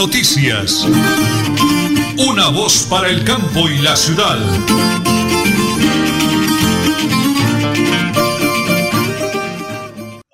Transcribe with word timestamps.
noticias. 0.00 0.88
Una 2.26 2.48
voz 2.48 2.88
para 2.88 3.10
el 3.10 3.22
campo 3.22 3.68
y 3.68 3.82
la 3.82 3.94
ciudad. 3.94 4.38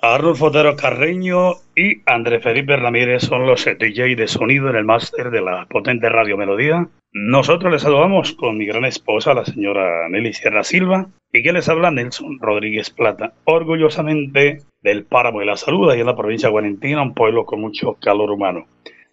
Arnold 0.00 0.37
Fotero 0.37 0.77
Carreño 0.77 1.55
y 1.75 2.00
Andrés 2.07 2.45
Felipe 2.45 2.77
Ramírez 2.77 3.25
son 3.25 3.45
los 3.45 3.64
DJ 3.64 4.14
de 4.14 4.29
sonido 4.29 4.71
en 4.71 4.77
el 4.77 4.84
máster 4.84 5.32
de 5.32 5.41
la 5.41 5.67
potente 5.67 6.09
Radio 6.11 6.37
Melodía. 6.37 6.87
Nosotros 7.12 7.73
les 7.73 7.83
saludamos 7.83 8.35
con 8.35 8.57
mi 8.57 8.67
gran 8.67 8.85
esposa, 8.85 9.35
la 9.35 9.45
señora 9.45 10.09
Nelly 10.09 10.33
Sierra 10.33 10.62
Silva, 10.62 11.09
y 11.33 11.43
que 11.43 11.53
les 11.53 11.69
habla 11.69 11.91
Nelson 11.91 12.39
Rodríguez 12.39 12.91
Plata, 12.91 13.33
orgullosamente 13.43 14.62
del 14.80 15.05
Páramo 15.07 15.41
de 15.41 15.46
la 15.46 15.57
Salud, 15.57 15.91
ahí 15.91 15.98
en 15.98 16.07
la 16.07 16.14
provincia 16.14 16.51
Guarentina, 16.51 17.03
un 17.03 17.14
pueblo 17.14 17.44
con 17.44 17.61
mucho 17.61 17.94
calor 17.94 18.30
humano. 18.30 18.67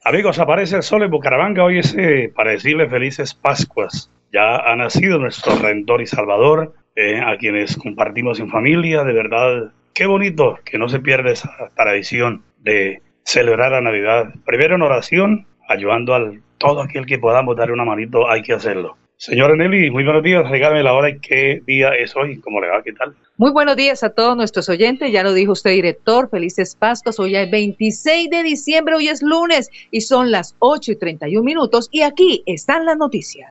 Amigos, 0.05 0.37
aparece 0.37 0.75
el 0.75 0.83
sol 0.83 1.03
en 1.03 1.11
Bucaramanga 1.11 1.63
hoy 1.63 1.79
eh, 1.97 2.29
para 2.35 2.51
decirle 2.51 2.89
felices 2.89 3.33
Pascuas. 3.33 4.11
Ya 4.33 4.57
ha 4.57 4.75
nacido 4.75 5.17
nuestro 5.17 5.55
Redentor 5.55 6.01
y 6.01 6.07
Salvador, 6.07 6.73
eh, 6.97 7.21
a 7.21 7.37
quienes 7.37 7.77
compartimos 7.77 8.41
en 8.41 8.49
familia, 8.49 9.05
de 9.05 9.13
verdad, 9.13 9.71
qué 9.93 10.05
bonito 10.05 10.59
que 10.65 10.77
no 10.77 10.89
se 10.89 10.99
pierda 10.99 11.31
esa 11.31 11.71
tradición 11.77 12.43
de 12.57 13.01
celebrar 13.23 13.71
la 13.71 13.79
Navidad. 13.79 14.33
Primero 14.45 14.75
en 14.75 14.81
oración, 14.81 15.47
ayudando 15.69 16.15
a 16.15 16.33
todo 16.57 16.81
aquel 16.81 17.05
que 17.05 17.17
podamos 17.17 17.55
darle 17.55 17.73
una 17.73 17.85
manito, 17.85 18.29
hay 18.29 18.41
que 18.41 18.51
hacerlo. 18.51 18.97
Señora 19.25 19.55
Nelly, 19.55 19.89
muy 19.89 20.03
buenos 20.03 20.21
días. 20.21 20.49
Regálame 20.49 20.83
la 20.83 20.93
hora 20.93 21.09
y 21.09 21.17
qué 21.17 21.63
día 21.65 21.95
es 21.95 22.13
hoy. 22.13 22.41
¿Cómo 22.41 22.59
le 22.59 22.67
va? 22.67 22.83
¿Qué 22.83 22.91
tal? 22.91 23.15
Muy 23.37 23.51
buenos 23.51 23.77
días 23.77 24.03
a 24.03 24.09
todos 24.09 24.35
nuestros 24.35 24.67
oyentes. 24.67 25.13
Ya 25.13 25.23
lo 25.23 25.33
dijo 25.33 25.53
usted, 25.53 25.71
director. 25.71 26.29
Felices 26.29 26.75
Pascuas. 26.75 27.17
Hoy 27.21 27.37
es 27.37 27.49
26 27.49 28.29
de 28.29 28.43
diciembre, 28.43 28.95
hoy 28.95 29.07
es 29.07 29.21
lunes 29.21 29.69
y 29.91 30.01
son 30.01 30.29
las 30.29 30.57
8 30.59 30.91
y 30.91 30.95
31 30.97 31.41
minutos. 31.41 31.87
Y 31.89 32.01
aquí 32.01 32.43
están 32.45 32.85
las 32.85 32.97
noticias. 32.97 33.49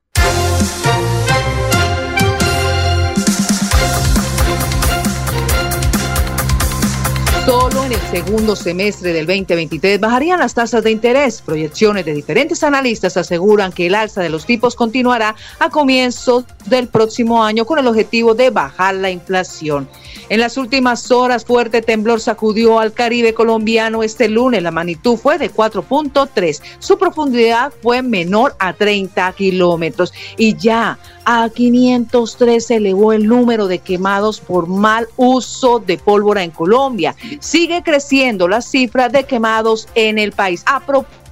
Solo 7.45 7.83
en 7.83 7.91
el 7.91 7.99
segundo 8.09 8.55
semestre 8.55 9.11
del 9.11 9.25
2023 9.25 9.99
bajarían 9.99 10.39
las 10.39 10.53
tasas 10.53 10.81
de 10.81 10.91
interés. 10.91 11.41
Proyecciones 11.41 12.05
de 12.05 12.13
diferentes 12.13 12.63
analistas 12.63 13.17
aseguran 13.17 13.73
que 13.73 13.87
el 13.87 13.95
alza 13.95 14.21
de 14.21 14.29
los 14.29 14.45
tipos 14.45 14.75
continuará 14.75 15.35
a 15.59 15.69
comienzos 15.69 16.45
del 16.67 16.87
próximo 16.87 17.43
año 17.43 17.65
con 17.65 17.79
el 17.79 17.87
objetivo 17.87 18.33
de 18.33 18.49
bajar 18.49 18.95
la 18.95 19.09
inflación. 19.09 19.89
En 20.29 20.39
las 20.39 20.55
últimas 20.55 21.11
horas, 21.11 21.43
fuerte 21.43 21.81
temblor 21.81 22.21
sacudió 22.21 22.79
al 22.79 22.93
Caribe 22.93 23.33
colombiano 23.33 24.03
este 24.03 24.29
lunes. 24.29 24.63
La 24.63 24.71
magnitud 24.71 25.17
fue 25.17 25.37
de 25.37 25.51
4.3. 25.51 26.61
Su 26.79 26.97
profundidad 26.97 27.73
fue 27.81 28.01
menor 28.01 28.55
a 28.57 28.71
30 28.71 29.33
kilómetros. 29.33 30.13
Y 30.37 30.55
ya 30.55 30.97
a 31.25 31.49
503 31.49 32.65
se 32.65 32.75
elevó 32.75 33.13
el 33.13 33.27
número 33.27 33.67
de 33.67 33.79
quemados 33.79 34.39
por 34.39 34.67
mal 34.67 35.07
uso 35.15 35.79
de 35.79 35.97
pólvora 35.97 36.43
en 36.43 36.51
Colombia. 36.51 37.15
Sigue 37.39 37.83
creciendo 37.83 38.47
la 38.47 38.61
cifra 38.61 39.09
de 39.09 39.23
quemados 39.25 39.87
en 39.95 40.19
el 40.19 40.31
país. 40.31 40.63
A 40.65 40.79
propósito 40.79 41.22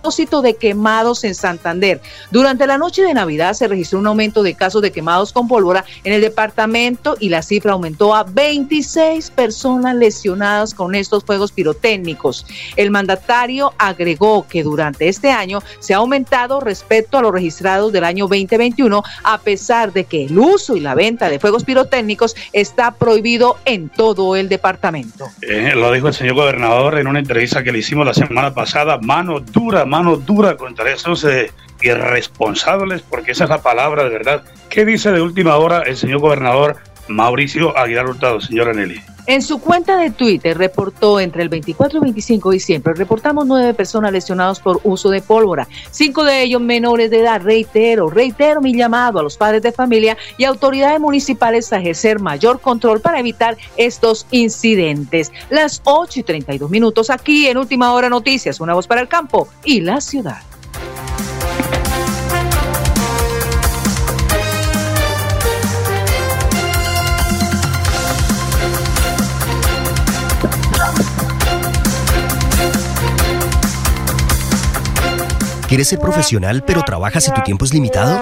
de 0.42 0.56
quemados 0.56 1.24
en 1.24 1.36
Santander. 1.36 2.02
Durante 2.32 2.68
la 2.68 2.78
noche 2.78 3.02
de 3.04 3.14
Navidad 3.14 3.54
se 3.54 3.68
registró 3.68 4.00
un 4.00 4.08
aumento 4.08 4.44
de 4.44 4.56
casos 4.56 4.82
de 4.82 4.92
quemados 4.92 5.32
con 5.32 5.48
pólvora 5.48 5.86
en 6.04 6.14
el 6.14 6.22
departamento 6.22 7.16
y 7.20 7.30
la 7.30 7.42
cifra 7.42 7.74
aumentó 7.74 8.14
a 8.14 8.24
26 8.24 9.32
personas 9.32 9.96
lesionadas 9.96 10.74
con 10.74 10.96
estos 10.96 11.24
fuegos 11.24 11.52
pirotécnicos. 11.52 12.46
El 12.76 12.92
mandatario 12.92 13.74
agregó 13.78 14.46
que 14.48 14.64
durante 14.64 15.08
este 15.08 15.32
año 15.32 15.60
se 15.80 15.94
ha 15.94 15.98
aumentado 15.98 16.60
respecto 16.60 17.18
a 17.18 17.22
los 17.22 17.32
registrados 17.32 17.94
del 17.94 18.04
año 18.04 18.28
2021, 18.28 19.04
a 19.24 19.38
pesar 19.40 19.94
de 19.94 20.06
que 20.06 20.26
el 20.26 20.38
uso 20.38 20.76
y 20.76 20.80
la 20.80 20.96
venta 20.96 21.30
de 21.30 21.40
fuegos 21.40 21.64
pirotécnicos 21.64 22.36
está 22.54 22.92
prohibido 22.92 23.58
en 23.66 23.90
todo 23.90 24.36
el 24.36 24.50
departamento. 24.50 25.28
Eh, 25.42 25.74
lo 25.76 25.92
dijo 25.92 26.08
el 26.08 26.14
señor 26.14 26.36
gobernador 26.36 26.98
en 26.98 27.08
una 27.08 27.20
entrevista 27.20 27.64
que 27.64 27.72
le 27.72 27.80
hicimos 27.80 28.06
la 28.06 28.14
semana 28.14 28.54
pasada, 28.54 28.98
mano 28.98 29.40
dura, 29.40 29.86
mano 29.92 30.16
dura 30.16 30.56
contra 30.56 30.90
esos 30.90 31.28
irresponsables, 31.82 33.02
porque 33.02 33.32
esa 33.32 33.44
es 33.44 33.50
la 33.50 33.62
palabra 33.62 34.06
de 34.06 34.10
verdad. 34.10 34.44
¿Qué 34.70 34.86
dice 34.86 35.12
de 35.12 35.22
última 35.22 35.58
hora 35.58 35.82
el 35.82 35.98
señor 35.98 36.20
gobernador 36.20 36.78
Mauricio 37.10 37.78
Aguilar 37.78 38.06
Hurtado, 38.06 38.40
señora 38.40 38.72
Nelly? 38.72 39.02
En 39.28 39.42
su 39.42 39.60
cuenta 39.60 39.98
de 39.98 40.12
Twitter 40.12 40.58
reportó 40.58 41.20
entre 41.20 41.44
el 41.44 41.50
24 41.50 42.00
y 42.00 42.02
25 42.02 42.50
de 42.50 42.54
diciembre, 42.56 42.94
reportamos 42.94 43.46
nueve 43.46 43.74
personas 43.74 44.12
lesionadas 44.12 44.60
por 44.60 44.82
uso 44.84 45.10
de 45.10 45.22
pólvora, 45.22 45.68
cinco 45.92 46.24
de 46.24 46.42
ellos 46.42 46.62
menores 46.62 47.12
de 47.12 47.20
edad. 47.20 47.42
Reitero, 47.42 48.10
reitero 48.10 48.62
mi 48.62 48.76
llamado 48.76 49.20
a 49.20 49.24
los 49.24 49.38
padres 49.38 49.62
de 49.62 49.72
familia 49.72 50.18
y 50.38 50.46
autoridades 50.46 51.00
municipales 51.00 51.72
a 51.72 51.78
ejercer 51.78 52.20
mayor 52.20 52.60
control 52.60 53.00
para 53.00 53.20
evitar 53.20 53.58
estos 53.78 54.26
incidentes. 54.32 55.32
Las 55.50 55.82
8 55.84 56.20
y 56.20 56.24
32 56.24 56.70
minutos 56.70 57.10
aquí 57.10 57.48
en 57.48 57.58
Última 57.58 57.94
Hora 57.94 58.10
Noticias, 58.10 58.60
una 58.60 58.74
voz 58.74 58.88
para 58.88 59.02
el 59.02 59.08
campo 59.08 59.48
y 59.64 59.82
la 59.82 60.02
ciudad. 60.02 60.51
¿Quieres 75.72 75.88
ser 75.88 76.00
profesional 76.00 76.66
pero 76.68 76.84
trabajas 76.84 77.30
y 77.30 77.32
tu 77.32 77.42
tiempo 77.44 77.64
es 77.64 77.74
limitado? 77.74 78.22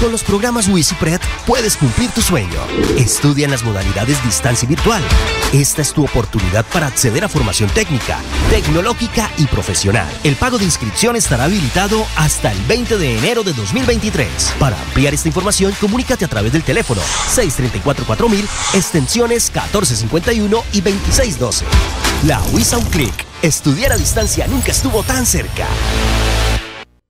Con 0.00 0.12
los 0.12 0.22
programas 0.22 0.68
WisiPred 0.68 1.20
puedes 1.44 1.76
cumplir 1.76 2.08
tu 2.12 2.22
sueño. 2.22 2.60
Estudia 2.96 3.46
en 3.46 3.50
las 3.50 3.64
modalidades 3.64 4.22
distancia 4.22 4.64
y 4.64 4.68
virtual. 4.68 5.02
Esta 5.52 5.82
es 5.82 5.92
tu 5.92 6.04
oportunidad 6.04 6.64
para 6.66 6.86
acceder 6.86 7.24
a 7.24 7.28
formación 7.28 7.68
técnica, 7.70 8.18
tecnológica 8.48 9.28
y 9.38 9.46
profesional. 9.46 10.06
El 10.22 10.36
pago 10.36 10.56
de 10.56 10.66
inscripción 10.66 11.16
estará 11.16 11.46
habilitado 11.46 12.06
hasta 12.14 12.52
el 12.52 12.58
20 12.68 12.96
de 12.96 13.18
enero 13.18 13.42
de 13.42 13.52
2023. 13.52 14.54
Para 14.60 14.80
ampliar 14.80 15.14
esta 15.14 15.26
información, 15.26 15.74
comunícate 15.80 16.26
a 16.26 16.28
través 16.28 16.52
del 16.52 16.62
teléfono 16.62 17.00
634-4000, 17.34 18.44
extensiones 18.74 19.50
1451 19.50 20.62
y 20.72 20.80
2612. 20.80 21.64
La 22.22 22.40
WISA 22.52 22.78
un 22.78 22.84
clic. 22.84 23.26
Estudiar 23.42 23.90
a 23.90 23.96
distancia 23.96 24.46
nunca 24.46 24.70
estuvo 24.70 25.02
tan 25.02 25.26
cerca. 25.26 25.66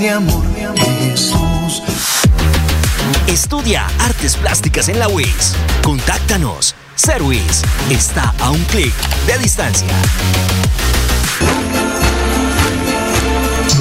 de 0.00 0.10
amor, 0.10 0.42
Jesús. 1.02 1.82
Estudia 3.26 3.86
artes 3.98 4.34
plásticas 4.34 4.88
en 4.88 4.98
la 4.98 5.08
UIS. 5.08 5.54
Contáctanos. 5.82 6.74
Service 6.94 7.64
está 7.90 8.34
a 8.38 8.50
un 8.50 8.62
clic 8.64 8.94
de 9.26 9.38
distancia. 9.38 9.88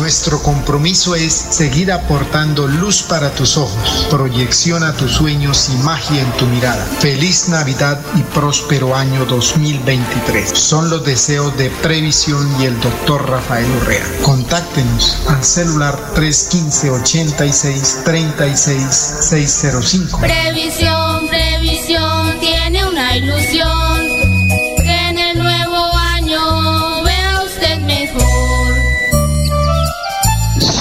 Nuestro 0.10 0.42
compromiso 0.42 1.14
es 1.14 1.32
seguir 1.52 1.92
aportando 1.92 2.66
luz 2.66 3.04
para 3.04 3.30
tus 3.30 3.58
ojos, 3.58 4.08
proyección 4.10 4.82
a 4.82 4.92
tus 4.94 5.12
sueños 5.12 5.70
y 5.70 5.78
magia 5.84 6.20
en 6.20 6.32
tu 6.32 6.48
mirada. 6.48 6.84
Feliz 7.00 7.48
Navidad 7.48 8.02
y 8.16 8.24
próspero 8.24 8.96
año 8.96 9.26
2023. 9.26 10.50
Son 10.50 10.90
los 10.90 11.06
deseos 11.06 11.56
de 11.58 11.70
Previsión 11.70 12.50
y 12.60 12.66
el 12.66 12.82
doctor 12.82 13.30
Rafael 13.30 13.68
Urrea. 13.84 14.04
Contáctenos 14.24 15.22
al 15.28 15.44
celular 15.44 15.96
315 16.16 16.90
86 16.90 18.02
36 18.04 19.16
605. 19.20 20.22
Previsión, 20.22 21.28
previsión, 21.28 22.40
tiene 22.40 22.84
una 22.84 23.16
ilusión 23.16 23.79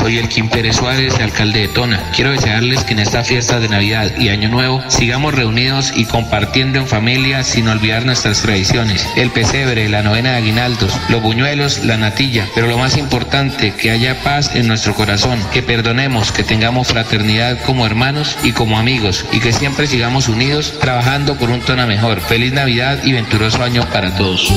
Soy 0.08 0.16
el 0.16 0.30
Kim 0.30 0.48
Pérez 0.48 0.76
Suárez, 0.76 1.20
alcalde 1.20 1.60
de 1.60 1.68
Tona. 1.68 2.02
Quiero 2.16 2.30
desearles 2.30 2.82
que 2.82 2.94
en 2.94 3.00
esta 3.00 3.24
fiesta 3.24 3.60
de 3.60 3.68
Navidad 3.68 4.10
y 4.16 4.30
Año 4.30 4.48
Nuevo 4.48 4.82
sigamos 4.88 5.34
reunidos 5.34 5.92
y 5.94 6.06
compartiendo 6.06 6.78
en 6.78 6.86
familia 6.86 7.44
sin 7.44 7.68
olvidar 7.68 8.06
nuestras 8.06 8.40
tradiciones. 8.40 9.06
El 9.16 9.30
pesebre, 9.30 9.86
la 9.90 10.02
novena 10.02 10.30
de 10.30 10.36
aguinaldos, 10.38 10.98
los 11.10 11.20
buñuelos, 11.20 11.84
la 11.84 11.98
natilla. 11.98 12.48
Pero 12.54 12.68
lo 12.68 12.78
más 12.78 12.96
importante, 12.96 13.74
que 13.74 13.90
haya 13.90 14.22
paz 14.22 14.54
en 14.54 14.66
nuestro 14.66 14.94
corazón, 14.94 15.38
que 15.52 15.62
perdonemos, 15.62 16.32
que 16.32 16.42
tengamos 16.42 16.88
fraternidad 16.88 17.58
como 17.66 17.84
hermanos 17.84 18.38
y 18.42 18.52
como 18.52 18.78
amigos 18.78 19.26
y 19.30 19.40
que 19.40 19.52
siempre 19.52 19.86
sigamos 19.86 20.28
unidos 20.28 20.78
trabajando 20.80 21.36
por 21.36 21.50
un 21.50 21.60
Tona 21.60 21.84
mejor. 21.84 22.22
Feliz 22.22 22.54
Navidad 22.54 22.98
y 23.04 23.12
venturoso 23.12 23.62
año 23.62 23.84
para 23.92 24.16
todos. 24.16 24.50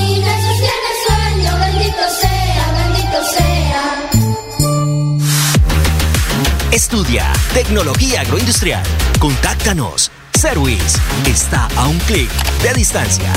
Estudia 6.91 7.31
Tecnología 7.53 8.19
Agroindustrial. 8.19 8.83
Contáctanos. 9.17 10.11
Service 10.37 10.99
está 11.25 11.69
a 11.77 11.87
un 11.87 11.97
clic 11.99 12.29
de 12.61 12.73
distancia. 12.73 13.31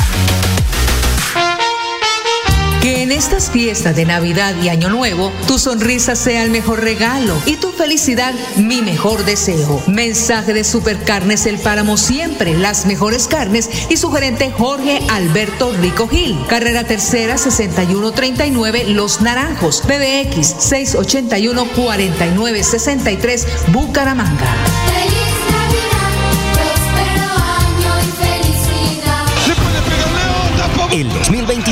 Que 2.85 3.03
en 3.03 3.13
estas 3.13 3.51
fiestas 3.51 3.97
de 3.97 4.05
Navidad 4.05 4.55
y 4.63 4.69
Año 4.69 4.91
Nuevo, 4.91 5.33
tu 5.47 5.59
sonrisa 5.59 6.15
sea 6.15 6.43
el 6.43 6.51
mejor 6.51 6.83
regalo 6.83 7.35
y 7.47 7.57
tu 7.57 7.71
felicidad 7.71 8.35
mi 8.57 8.83
mejor 8.83 9.25
deseo. 9.25 9.83
Mensaje 9.87 10.53
de 10.53 10.65
Supercarnes 10.65 11.47
El 11.47 11.59
Páramo 11.59 11.97
Siempre, 11.97 12.53
las 12.53 12.85
mejores 12.85 13.27
carnes 13.27 13.71
y 13.89 13.97
su 13.97 14.13
gerente 14.13 14.51
Jorge 14.51 15.01
Alberto 15.09 15.73
Rico 15.73 16.09
Gil. 16.09 16.39
Carrera 16.47 16.85
Tercera 16.85 17.39
6139 17.39 18.85
Los 18.89 19.23
Naranjos, 19.23 19.81
PBX 19.81 20.47
681 20.59 21.65
4963 21.75 23.47
Bucaramanga. 23.69 25.24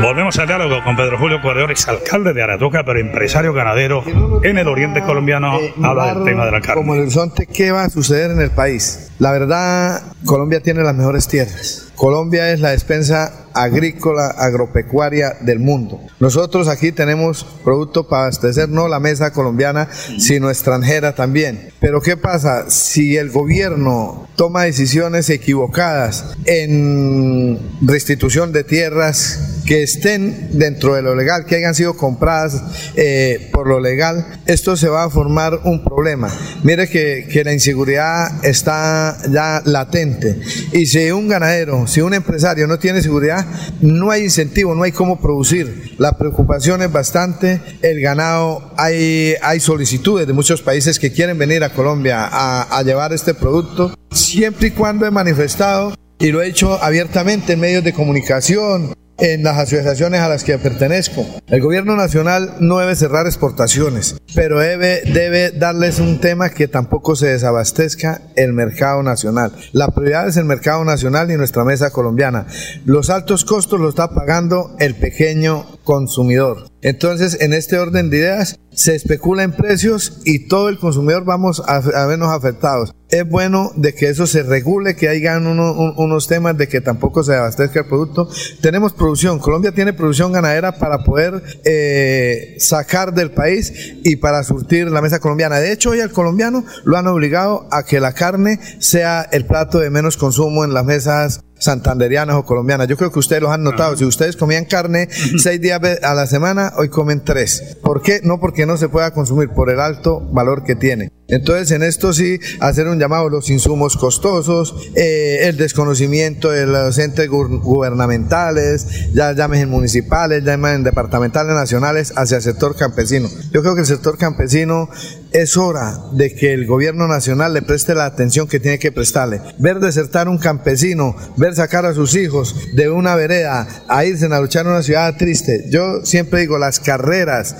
Volvemos 0.00 0.38
al 0.38 0.46
diálogo 0.46 0.82
con 0.82 0.96
Pedro 0.96 1.18
Julio 1.18 1.40
Corredores, 1.40 1.86
alcalde 1.88 2.32
de 2.32 2.42
Aratoca, 2.42 2.84
pero 2.84 2.98
empresario 2.98 3.52
ganadero 3.52 4.02
en 4.42 4.58
el 4.58 4.66
oriente 4.66 5.02
colombiano. 5.02 5.58
Habla 5.82 6.14
del 6.14 6.24
tema 6.24 6.44
de 6.44 6.50
la 6.50 6.60
carne. 6.60 6.74
Como 6.74 6.94
el 6.94 7.02
horizonte, 7.02 7.46
¿qué 7.46 7.70
va 7.70 7.84
a 7.84 7.90
suceder 7.90 8.32
en 8.32 8.40
el 8.40 8.50
país? 8.50 9.12
La 9.18 9.30
verdad, 9.30 10.02
Colombia 10.24 10.60
tiene 10.60 10.82
las 10.82 10.94
mejores 10.94 11.28
tierras. 11.28 11.92
Colombia 11.94 12.50
es 12.50 12.60
la 12.60 12.70
despensa 12.70 13.46
agrícola, 13.54 14.26
agropecuaria 14.36 15.36
del 15.40 15.60
mundo. 15.60 16.00
Nosotros 16.18 16.66
aquí 16.66 16.90
tenemos 16.90 17.46
producto 17.62 18.08
para 18.08 18.24
abastecer 18.24 18.68
no 18.68 18.88
la 18.88 18.98
mesa 18.98 19.32
colombiana, 19.32 19.88
sino 20.18 20.50
extranjera 20.50 21.14
también. 21.14 21.70
Pero 21.80 22.00
¿qué 22.00 22.16
pasa? 22.16 22.68
Si 22.68 23.16
el 23.16 23.30
gobierno 23.30 24.26
toma 24.34 24.64
decisiones 24.64 25.30
equivocadas 25.30 26.34
en 26.46 27.60
restitución 27.80 28.52
de 28.52 28.64
tierras 28.64 29.53
que 29.64 29.82
estén 29.82 30.58
dentro 30.58 30.94
de 30.94 31.02
lo 31.02 31.14
legal, 31.14 31.46
que 31.46 31.56
hayan 31.56 31.74
sido 31.74 31.96
compradas 31.96 32.62
eh, 32.96 33.50
por 33.52 33.66
lo 33.66 33.80
legal, 33.80 34.40
esto 34.46 34.76
se 34.76 34.88
va 34.88 35.04
a 35.04 35.10
formar 35.10 35.60
un 35.64 35.84
problema. 35.84 36.32
Mire 36.62 36.88
que, 36.88 37.26
que 37.30 37.44
la 37.44 37.52
inseguridad 37.52 38.44
está 38.44 39.16
ya 39.30 39.62
latente. 39.64 40.40
Y 40.72 40.86
si 40.86 41.10
un 41.10 41.28
ganadero, 41.28 41.86
si 41.86 42.00
un 42.00 42.14
empresario 42.14 42.66
no 42.66 42.78
tiene 42.78 43.02
seguridad, 43.02 43.46
no 43.80 44.10
hay 44.10 44.24
incentivo, 44.24 44.74
no 44.74 44.82
hay 44.82 44.92
cómo 44.92 45.20
producir. 45.20 45.94
La 45.98 46.18
preocupación 46.18 46.82
es 46.82 46.92
bastante. 46.92 47.60
El 47.82 48.00
ganado, 48.00 48.72
hay, 48.76 49.34
hay 49.42 49.60
solicitudes 49.60 50.26
de 50.26 50.32
muchos 50.32 50.62
países 50.62 50.98
que 50.98 51.12
quieren 51.12 51.38
venir 51.38 51.64
a 51.64 51.72
Colombia 51.72 52.26
a, 52.26 52.62
a 52.62 52.82
llevar 52.82 53.12
este 53.12 53.34
producto, 53.34 53.94
siempre 54.10 54.68
y 54.68 54.70
cuando 54.72 55.06
he 55.06 55.10
manifestado 55.10 55.94
y 56.18 56.30
lo 56.30 56.42
he 56.42 56.48
hecho 56.48 56.82
abiertamente 56.82 57.54
en 57.54 57.60
medios 57.60 57.84
de 57.84 57.92
comunicación, 57.92 58.94
en 59.18 59.42
las 59.42 59.58
asociaciones 59.58 60.20
a 60.20 60.28
las 60.28 60.44
que 60.44 60.58
pertenezco. 60.58 61.24
El 61.46 61.60
gobierno 61.60 61.96
nacional 61.96 62.54
no 62.60 62.78
debe 62.78 62.96
cerrar 62.96 63.26
exportaciones, 63.26 64.16
pero 64.34 64.58
debe, 64.58 65.02
debe 65.02 65.50
darles 65.50 66.00
un 66.00 66.20
tema 66.20 66.50
que 66.50 66.68
tampoco 66.68 67.16
se 67.16 67.28
desabastezca 67.28 68.22
el 68.36 68.52
mercado 68.52 69.02
nacional. 69.02 69.52
La 69.72 69.88
prioridad 69.88 70.28
es 70.28 70.36
el 70.36 70.44
mercado 70.44 70.84
nacional 70.84 71.30
y 71.30 71.36
nuestra 71.36 71.64
mesa 71.64 71.90
colombiana. 71.90 72.46
Los 72.84 73.10
altos 73.10 73.44
costos 73.44 73.80
los 73.80 73.90
está 73.90 74.10
pagando 74.10 74.74
el 74.78 74.94
pequeño 74.94 75.66
consumidor. 75.84 76.66
Entonces, 76.84 77.38
en 77.40 77.54
este 77.54 77.78
orden 77.78 78.10
de 78.10 78.18
ideas, 78.18 78.60
se 78.74 78.94
especula 78.94 79.42
en 79.42 79.52
precios 79.52 80.20
y 80.24 80.48
todo 80.48 80.68
el 80.68 80.78
consumidor 80.78 81.24
vamos 81.24 81.62
a, 81.66 81.80
vernos 82.06 82.30
afectados. 82.30 82.94
Es 83.08 83.26
bueno 83.26 83.72
de 83.74 83.94
que 83.94 84.08
eso 84.08 84.26
se 84.26 84.42
regule, 84.42 84.94
que 84.94 85.08
hayan 85.08 85.46
uno, 85.46 85.72
un, 85.72 85.94
unos 85.96 86.26
temas 86.26 86.58
de 86.58 86.68
que 86.68 86.82
tampoco 86.82 87.22
se 87.22 87.34
abastezca 87.34 87.80
el 87.80 87.86
producto. 87.86 88.28
Tenemos 88.60 88.92
producción, 88.92 89.38
Colombia 89.38 89.72
tiene 89.72 89.94
producción 89.94 90.30
ganadera 90.32 90.78
para 90.78 91.04
poder 91.04 91.42
eh, 91.64 92.56
sacar 92.58 93.14
del 93.14 93.30
país 93.30 93.94
y 94.04 94.16
para 94.16 94.44
surtir 94.44 94.90
la 94.90 95.00
mesa 95.00 95.20
colombiana. 95.20 95.60
De 95.60 95.72
hecho, 95.72 95.90
hoy 95.90 96.00
al 96.00 96.12
colombiano 96.12 96.66
lo 96.84 96.98
han 96.98 97.06
obligado 97.06 97.66
a 97.70 97.84
que 97.84 97.98
la 97.98 98.12
carne 98.12 98.60
sea 98.78 99.26
el 99.32 99.46
plato 99.46 99.78
de 99.78 99.88
menos 99.88 100.18
consumo 100.18 100.64
en 100.64 100.74
las 100.74 100.84
mesas 100.84 101.40
santanderianas 101.64 102.36
o 102.36 102.44
colombianas. 102.44 102.88
Yo 102.88 102.96
creo 102.96 103.10
que 103.10 103.18
ustedes 103.18 103.42
los 103.42 103.50
han 103.50 103.62
notado. 103.62 103.96
Si 103.96 104.04
ustedes 104.04 104.36
comían 104.36 104.64
carne 104.64 105.08
seis 105.38 105.60
días 105.60 105.80
a 106.02 106.14
la 106.14 106.26
semana, 106.26 106.72
hoy 106.76 106.88
comen 106.88 107.24
tres. 107.24 107.76
¿Por 107.82 108.02
qué? 108.02 108.20
No 108.22 108.40
porque 108.40 108.66
no 108.66 108.76
se 108.76 108.88
pueda 108.88 109.12
consumir, 109.12 109.50
por 109.50 109.70
el 109.70 109.80
alto 109.80 110.20
valor 110.32 110.64
que 110.64 110.76
tiene. 110.76 111.10
Entonces, 111.26 111.70
en 111.70 111.82
esto 111.82 112.12
sí, 112.12 112.38
hacer 112.60 112.86
un 112.86 112.98
llamado 112.98 113.28
a 113.28 113.30
los 113.30 113.48
insumos 113.48 113.96
costosos, 113.96 114.74
eh, 114.94 115.48
el 115.48 115.56
desconocimiento 115.56 116.50
de 116.50 116.66
los 116.66 116.98
entes 116.98 117.28
gu 117.30 117.60
gubernamentales, 117.60 119.12
ya 119.14 119.32
llamen 119.32 119.70
municipales, 119.70 120.44
llamen 120.44 120.84
departamentales, 120.84 121.54
nacionales, 121.54 122.12
hacia 122.16 122.36
el 122.36 122.42
sector 122.42 122.76
campesino. 122.76 123.30
Yo 123.52 123.62
creo 123.62 123.74
que 123.74 123.80
el 123.80 123.86
sector 123.86 124.18
campesino 124.18 124.90
es 125.34 125.56
hora 125.56 125.98
de 126.12 126.32
que 126.32 126.54
el 126.54 126.64
gobierno 126.64 127.08
nacional 127.08 127.52
le 127.52 127.60
preste 127.60 127.92
la 127.96 128.06
atención 128.06 128.46
que 128.46 128.60
tiene 128.60 128.78
que 128.78 128.92
prestarle. 128.92 129.40
Ver 129.58 129.80
desertar 129.80 130.28
un 130.28 130.38
campesino, 130.38 131.16
ver 131.36 131.56
sacar 131.56 131.84
a 131.86 131.92
sus 131.92 132.14
hijos 132.14 132.54
de 132.74 132.88
una 132.88 133.16
vereda 133.16 133.66
a 133.88 134.04
irse 134.04 134.26
a 134.26 134.40
luchar 134.40 134.64
en 134.64 134.72
una 134.72 134.84
ciudad 134.84 135.16
triste. 135.16 135.64
Yo 135.70 136.04
siempre 136.04 136.40
digo, 136.42 136.56
las 136.56 136.78
carreras 136.78 137.56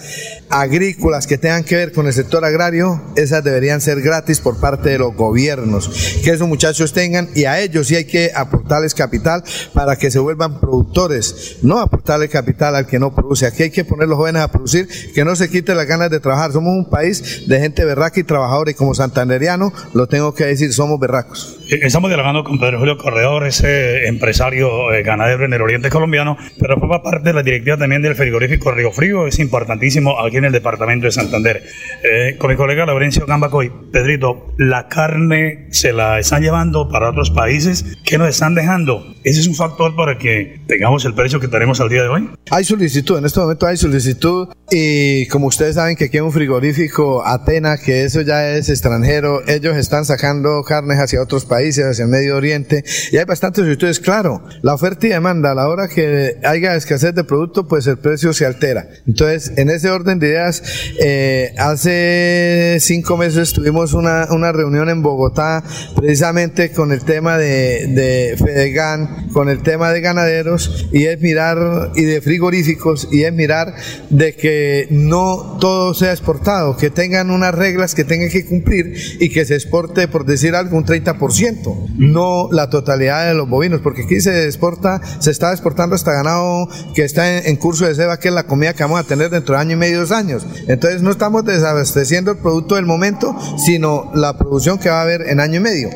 agrícolas 0.50 1.26
que 1.26 1.36
tengan 1.36 1.64
que 1.64 1.74
ver 1.74 1.92
con 1.92 2.06
el 2.06 2.12
sector 2.12 2.44
agrario, 2.44 3.02
esas 3.16 3.42
deberían 3.42 3.80
ser 3.80 4.00
gratis 4.00 4.38
por 4.38 4.60
parte 4.60 4.90
de 4.90 4.98
los 4.98 5.16
gobiernos. 5.16 6.20
Que 6.22 6.30
esos 6.30 6.46
muchachos 6.46 6.92
tengan 6.92 7.28
y 7.34 7.46
a 7.46 7.58
ellos 7.60 7.88
sí 7.88 7.96
hay 7.96 8.04
que 8.04 8.30
aportarles 8.36 8.94
capital 8.94 9.42
para 9.72 9.96
que 9.96 10.12
se 10.12 10.20
vuelvan 10.20 10.60
productores, 10.60 11.56
no 11.62 11.80
aportarle 11.80 12.28
capital 12.28 12.76
al 12.76 12.86
que 12.86 13.00
no 13.00 13.12
produce. 13.12 13.46
Aquí 13.46 13.64
hay 13.64 13.70
que 13.70 13.84
poner 13.84 14.06
los 14.06 14.16
jóvenes 14.16 14.42
a 14.42 14.52
producir, 14.52 14.86
que 15.12 15.24
no 15.24 15.34
se 15.34 15.50
quiten 15.50 15.76
las 15.76 15.86
ganas 15.86 16.08
de 16.08 16.20
trabajar. 16.20 16.52
Somos 16.52 16.72
un 16.72 16.88
país 16.88 17.48
de 17.48 17.63
gente 17.64 17.84
berraca 17.84 18.20
y 18.20 18.24
trabajadora 18.24 18.70
y 18.70 18.74
como 18.74 18.94
santanderiano 18.94 19.72
lo 19.94 20.06
tengo 20.06 20.34
que 20.34 20.44
decir, 20.44 20.72
somos 20.72 21.00
berracos. 21.00 21.58
Estamos 21.68 22.10
dialogando 22.10 22.44
con 22.44 22.60
Pedro 22.60 22.78
Julio 22.78 22.98
Corredor, 22.98 23.46
ese 23.46 24.06
empresario 24.06 24.92
eh, 24.92 25.02
ganadero 25.02 25.46
en 25.46 25.52
el 25.54 25.62
oriente 25.62 25.88
colombiano, 25.88 26.36
pero 26.60 26.78
forma 26.78 27.02
parte 27.02 27.30
de 27.30 27.32
la 27.32 27.42
directiva 27.42 27.78
también 27.78 28.02
del 28.02 28.14
frigorífico 28.14 28.70
Río 28.70 28.92
Frío, 28.92 29.26
es 29.26 29.38
importantísimo 29.38 30.20
aquí 30.20 30.36
en 30.36 30.44
el 30.44 30.52
departamento 30.52 31.06
de 31.06 31.12
Santander. 31.12 31.62
Eh, 32.02 32.36
con 32.38 32.50
mi 32.50 32.56
colega 32.56 32.84
Laurencio 32.84 33.24
Gambacoy, 33.26 33.72
Pedrito, 33.90 34.52
la 34.58 34.88
carne 34.88 35.68
se 35.70 35.94
la 35.94 36.18
están 36.18 36.42
llevando 36.42 36.88
para 36.90 37.10
otros 37.10 37.30
países, 37.30 37.96
¿qué 38.04 38.18
nos 38.18 38.28
están 38.28 38.54
dejando? 38.54 39.02
¿Ese 39.24 39.40
es 39.40 39.48
un 39.48 39.54
factor 39.54 39.96
para 39.96 40.18
que 40.18 40.60
tengamos 40.66 41.04
el 41.06 41.14
precio 41.14 41.40
que 41.40 41.48
tenemos 41.48 41.80
al 41.80 41.88
día 41.88 42.02
de 42.02 42.08
hoy? 42.08 42.30
Hay 42.50 42.64
solicitud, 42.64 43.16
en 43.16 43.24
este 43.24 43.40
momento 43.40 43.66
hay 43.66 43.78
solicitud 43.78 44.48
y 44.70 45.26
como 45.28 45.46
ustedes 45.46 45.76
saben 45.76 45.96
que 45.96 46.04
aquí 46.04 46.18
hay 46.18 46.22
un 46.22 46.32
frigorífico 46.32 47.24
Que 47.54 48.02
eso 48.02 48.20
ya 48.22 48.50
es 48.50 48.68
extranjero, 48.68 49.46
ellos 49.46 49.76
están 49.76 50.04
sacando 50.04 50.64
carnes 50.64 50.98
hacia 50.98 51.22
otros 51.22 51.44
países, 51.44 51.84
hacia 51.84 52.02
el 52.02 52.10
Medio 52.10 52.36
Oriente 52.36 52.82
y 53.12 53.16
hay 53.16 53.24
bastantes 53.24 53.62
solicitudes. 53.62 54.00
Claro, 54.00 54.42
la 54.62 54.74
oferta 54.74 55.06
y 55.06 55.10
demanda, 55.10 55.52
a 55.52 55.54
la 55.54 55.68
hora 55.68 55.86
que 55.86 56.40
haya 56.42 56.74
escasez 56.74 57.14
de 57.14 57.22
producto, 57.22 57.68
pues 57.68 57.86
el 57.86 57.98
precio 57.98 58.32
se 58.32 58.44
altera. 58.44 58.88
Entonces, 59.06 59.52
en 59.56 59.70
ese 59.70 59.88
orden 59.88 60.18
de 60.18 60.28
ideas, 60.28 60.62
eh, 61.00 61.54
hace 61.56 62.78
cinco 62.80 63.16
meses 63.16 63.52
tuvimos 63.52 63.94
una, 63.94 64.26
una 64.30 64.50
reunión 64.50 64.88
en 64.88 65.02
Bogotá 65.02 65.62
precisamente 65.94 66.72
con 66.72 66.90
el 66.90 67.04
tema 67.04 67.38
de, 67.38 67.86
de 67.86 68.36
Fedegan, 68.36 69.28
con 69.32 69.48
el 69.48 69.62
tema 69.62 69.92
de 69.92 70.00
ganaderos 70.00 70.88
y 70.92 71.04
es 71.06 71.20
mirar, 71.20 71.92
y 71.94 72.02
de 72.02 72.20
frigoríficos, 72.20 73.08
y 73.12 73.22
es 73.22 73.32
mirar 73.32 73.74
de 74.10 74.34
que 74.34 74.88
no 74.90 75.56
todo 75.60 75.94
sea 75.94 76.10
exportado, 76.10 76.76
que 76.76 76.90
tengan 76.90 77.30
unas 77.34 77.54
reglas 77.54 77.94
que 77.94 78.04
tengan 78.04 78.30
que 78.30 78.46
cumplir 78.46 78.94
y 79.20 79.28
que 79.28 79.44
se 79.44 79.54
exporte, 79.54 80.08
por 80.08 80.24
decir 80.24 80.54
algo, 80.54 80.76
un 80.76 80.84
30%, 80.84 81.88
no 81.96 82.48
la 82.50 82.70
totalidad 82.70 83.26
de 83.26 83.34
los 83.34 83.48
bovinos, 83.48 83.80
porque 83.80 84.02
aquí 84.02 84.20
se 84.20 84.44
exporta, 84.44 85.00
se 85.18 85.30
está 85.30 85.52
exportando 85.52 85.94
hasta 85.94 86.12
ganado 86.12 86.68
que 86.94 87.02
está 87.02 87.38
en, 87.38 87.46
en 87.46 87.56
curso 87.56 87.86
de 87.86 87.94
ceba, 87.94 88.18
que 88.18 88.28
es 88.28 88.34
la 88.34 88.46
comida 88.46 88.74
que 88.74 88.82
vamos 88.82 89.00
a 89.00 89.04
tener 89.04 89.30
dentro 89.30 89.54
de 89.54 89.60
año 89.60 89.72
y 89.72 89.76
medio, 89.76 90.00
dos 90.00 90.12
años. 90.12 90.46
Entonces 90.68 91.02
no 91.02 91.10
estamos 91.10 91.44
desabasteciendo 91.44 92.32
el 92.32 92.38
producto 92.38 92.76
del 92.76 92.86
momento, 92.86 93.36
sino 93.58 94.10
la 94.14 94.38
producción 94.38 94.78
que 94.78 94.88
va 94.88 95.00
a 95.00 95.02
haber 95.02 95.28
en 95.28 95.40
año 95.40 95.56
y 95.56 95.60
medio. 95.60 95.90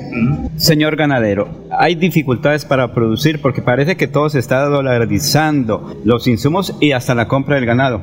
Señor 0.57 0.97
ganadero, 0.97 1.49
hay 1.78 1.94
dificultades 1.94 2.64
para 2.64 2.92
producir 2.92 3.40
porque 3.40 3.62
parece 3.62 3.97
que 3.97 4.08
todo 4.08 4.28
se 4.28 4.40
está 4.40 4.62
dolarizando, 4.64 5.97
los 6.04 6.26
insumos 6.26 6.75
y 6.80 6.90
hasta 6.90 7.14
la 7.14 7.28
compra 7.28 7.54
del 7.54 7.66
ganado. 7.66 8.02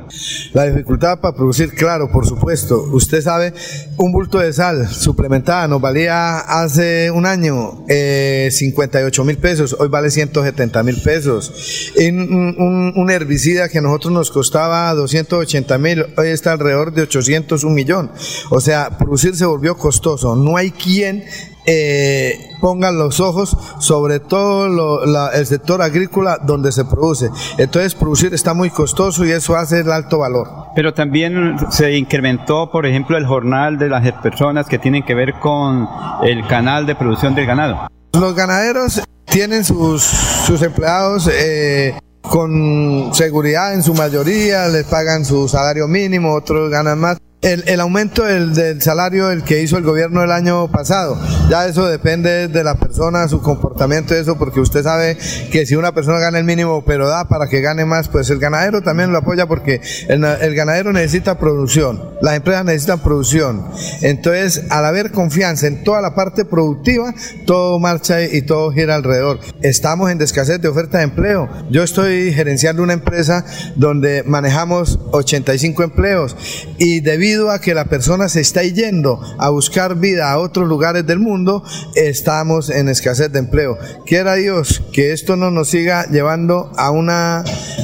La 0.54 0.64
dificultad 0.64 1.20
para 1.20 1.36
producir, 1.36 1.74
claro, 1.74 2.10
por 2.10 2.26
supuesto. 2.26 2.82
Usted 2.92 3.20
sabe, 3.20 3.52
un 3.98 4.12
bulto 4.12 4.38
de 4.38 4.52
sal 4.54 4.88
suplementada 4.88 5.68
nos 5.68 5.80
valía 5.80 6.38
hace 6.38 7.10
un 7.10 7.26
año 7.26 7.84
eh, 7.88 8.48
58 8.50 9.24
mil 9.24 9.36
pesos, 9.36 9.76
hoy 9.78 9.88
vale 9.88 10.10
170 10.10 10.82
mil 10.82 11.00
pesos. 11.02 11.92
Un, 11.98 13.06
herbicida 13.10 13.68
que 13.68 13.78
a 13.78 13.82
nosotros 13.82 14.12
nos 14.12 14.30
costaba 14.30 14.92
280 14.94 15.78
mil, 15.78 16.06
hoy 16.16 16.28
está 16.28 16.52
alrededor 16.52 16.92
de 16.92 17.02
800, 17.02 17.62
un 17.62 17.74
millón. 17.74 18.10
O 18.50 18.60
sea, 18.60 18.96
producir 18.98 19.36
se 19.36 19.44
volvió 19.44 19.76
costoso. 19.76 20.34
No 20.34 20.56
hay 20.56 20.70
quien 20.70 21.24
eh, 21.66 22.52
pongan 22.60 22.96
los 22.96 23.20
ojos 23.20 23.56
sobre 23.80 24.20
todo 24.20 24.68
lo, 24.68 25.04
la, 25.04 25.30
el 25.30 25.46
sector 25.46 25.82
agrícola 25.82 26.38
donde 26.42 26.72
se 26.72 26.84
produce. 26.84 27.28
Entonces 27.58 27.94
producir 27.94 28.32
está 28.32 28.54
muy 28.54 28.70
costoso 28.70 29.24
y 29.24 29.32
eso 29.32 29.56
hace 29.56 29.80
el 29.80 29.90
alto 29.90 30.18
valor. 30.18 30.48
Pero 30.74 30.94
también 30.94 31.56
se 31.70 31.96
incrementó, 31.96 32.70
por 32.70 32.86
ejemplo, 32.86 33.16
el 33.18 33.26
jornal 33.26 33.78
de 33.78 33.88
las 33.88 34.10
personas 34.22 34.66
que 34.66 34.78
tienen 34.78 35.02
que 35.02 35.14
ver 35.14 35.34
con 35.40 35.88
el 36.22 36.46
canal 36.46 36.86
de 36.86 36.94
producción 36.94 37.34
del 37.34 37.46
ganado. 37.46 37.88
Los 38.12 38.34
ganaderos 38.34 39.02
tienen 39.24 39.64
sus, 39.64 40.02
sus 40.02 40.62
empleados 40.62 41.28
eh, 41.32 41.98
con 42.22 43.10
seguridad 43.12 43.74
en 43.74 43.82
su 43.82 43.94
mayoría, 43.94 44.68
les 44.68 44.84
pagan 44.86 45.24
su 45.24 45.48
salario 45.48 45.86
mínimo, 45.88 46.34
otros 46.34 46.70
ganan 46.70 46.98
más. 46.98 47.18
El, 47.42 47.64
el, 47.66 47.80
aumento 47.80 48.24
del, 48.24 48.54
del, 48.54 48.80
salario 48.80 49.30
el 49.30 49.44
que 49.44 49.62
hizo 49.62 49.76
el 49.76 49.84
gobierno 49.84 50.22
el 50.24 50.32
año 50.32 50.72
pasado. 50.72 51.20
Ya 51.50 51.66
eso 51.66 51.86
depende 51.86 52.48
de 52.48 52.64
la 52.64 52.76
persona, 52.76 53.28
su 53.28 53.42
comportamiento, 53.42 54.14
eso, 54.14 54.38
porque 54.38 54.58
usted 54.58 54.82
sabe 54.82 55.18
que 55.52 55.66
si 55.66 55.76
una 55.76 55.92
persona 55.92 56.18
gana 56.18 56.38
el 56.38 56.44
mínimo, 56.44 56.82
pero 56.84 57.06
da 57.06 57.28
para 57.28 57.46
que 57.46 57.60
gane 57.60 57.84
más, 57.84 58.08
pues 58.08 58.30
el 58.30 58.38
ganadero 58.38 58.80
también 58.80 59.12
lo 59.12 59.18
apoya 59.18 59.46
porque 59.46 59.82
el, 60.08 60.54
ganadero 60.54 60.92
necesita 60.94 61.38
producción, 61.38 62.02
las 62.22 62.36
empresas 62.36 62.64
necesitan 62.64 63.00
producción. 63.00 63.66
Entonces, 64.00 64.64
al 64.70 64.86
haber 64.86 65.12
confianza 65.12 65.66
en 65.66 65.84
toda 65.84 66.00
la 66.00 66.14
parte 66.14 66.46
productiva, 66.46 67.14
todo 67.44 67.78
marcha 67.78 68.22
y 68.22 68.42
todo 68.42 68.72
gira 68.72 68.94
alrededor. 68.94 69.38
Estamos 69.60 70.10
en 70.10 70.20
escasez 70.22 70.60
de 70.60 70.68
oferta 70.68 70.98
de 70.98 71.04
empleo. 71.04 71.48
Yo 71.70 71.82
estoy 71.82 72.32
gerenciando 72.32 72.82
una 72.82 72.94
empresa 72.94 73.44
donde 73.76 74.24
manejamos 74.24 74.98
85 75.12 75.82
empleos 75.82 76.34
y 76.78 77.00
debido 77.00 77.25
debido 77.26 77.50
a 77.50 77.60
que 77.60 77.74
la 77.74 77.86
persona 77.86 78.28
se 78.28 78.40
está 78.40 78.62
yendo 78.62 79.20
a 79.38 79.50
buscar 79.50 79.96
vida 79.96 80.30
a 80.30 80.38
otros 80.38 80.68
lugares 80.68 81.04
del 81.06 81.18
mundo, 81.18 81.64
estamos 81.96 82.70
en 82.70 82.88
escasez 82.88 83.32
de 83.32 83.40
empleo. 83.40 83.78
Quiera 84.06 84.36
Dios 84.36 84.80
que 84.92 85.12
esto 85.12 85.34
no 85.34 85.50
nos 85.50 85.70
siga 85.70 86.06
llevando 86.08 86.70
a 86.76 86.92
una 86.92 87.42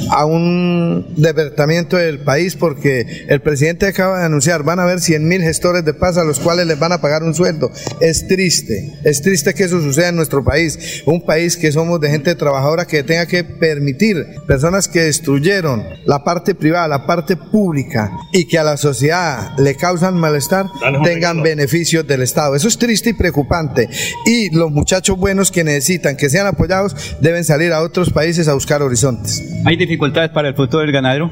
a 0.09 0.25
un 0.25 1.13
despertamiento 1.17 1.97
del 1.97 2.19
país 2.19 2.55
porque 2.55 3.25
el 3.27 3.41
presidente 3.41 3.87
acaba 3.87 4.19
de 4.19 4.25
anunciar, 4.25 4.63
van 4.63 4.79
a 4.79 4.83
haber 4.83 5.01
100 5.01 5.27
mil 5.27 5.41
gestores 5.41 5.83
de 5.83 5.93
paz 5.93 6.17
a 6.17 6.23
los 6.23 6.39
cuales 6.39 6.67
les 6.67 6.79
van 6.79 6.91
a 6.91 7.01
pagar 7.01 7.23
un 7.23 7.33
sueldo. 7.33 7.71
Es 7.99 8.27
triste, 8.27 8.93
es 9.03 9.21
triste 9.21 9.53
que 9.53 9.63
eso 9.63 9.81
suceda 9.81 10.09
en 10.09 10.15
nuestro 10.15 10.43
país, 10.43 11.03
un 11.05 11.25
país 11.25 11.57
que 11.57 11.71
somos 11.71 11.99
de 11.99 12.09
gente 12.09 12.35
trabajadora 12.35 12.85
que 12.85 13.03
tenga 13.03 13.25
que 13.25 13.43
permitir 13.43 14.25
personas 14.47 14.87
que 14.87 15.01
destruyeron 15.01 15.83
la 16.05 16.23
parte 16.23 16.55
privada, 16.55 16.87
la 16.87 17.05
parte 17.05 17.35
pública 17.35 18.11
y 18.31 18.45
que 18.45 18.59
a 18.59 18.63
la 18.63 18.77
sociedad 18.77 19.32
le 19.57 19.75
causan 19.75 20.15
malestar 20.15 20.67
tengan 21.03 21.41
beneficios 21.41 22.05
del 22.07 22.21
Estado. 22.21 22.55
Eso 22.55 22.67
es 22.67 22.77
triste 22.77 23.11
y 23.11 23.13
preocupante. 23.13 23.89
Y 24.25 24.55
los 24.55 24.71
muchachos 24.71 25.17
buenos 25.17 25.51
que 25.51 25.63
necesitan 25.63 26.15
que 26.15 26.29
sean 26.29 26.47
apoyados 26.47 26.95
deben 27.19 27.43
salir 27.43 27.73
a 27.73 27.81
otros 27.81 28.09
países 28.09 28.47
a 28.47 28.53
buscar 28.53 28.81
horizontes. 28.81 29.43
¿Hay 29.65 29.77
dificultades 29.77 30.31
para 30.31 30.49
el 30.49 30.55
futuro 30.55 30.81
del 30.81 30.91
ganadero? 30.91 31.29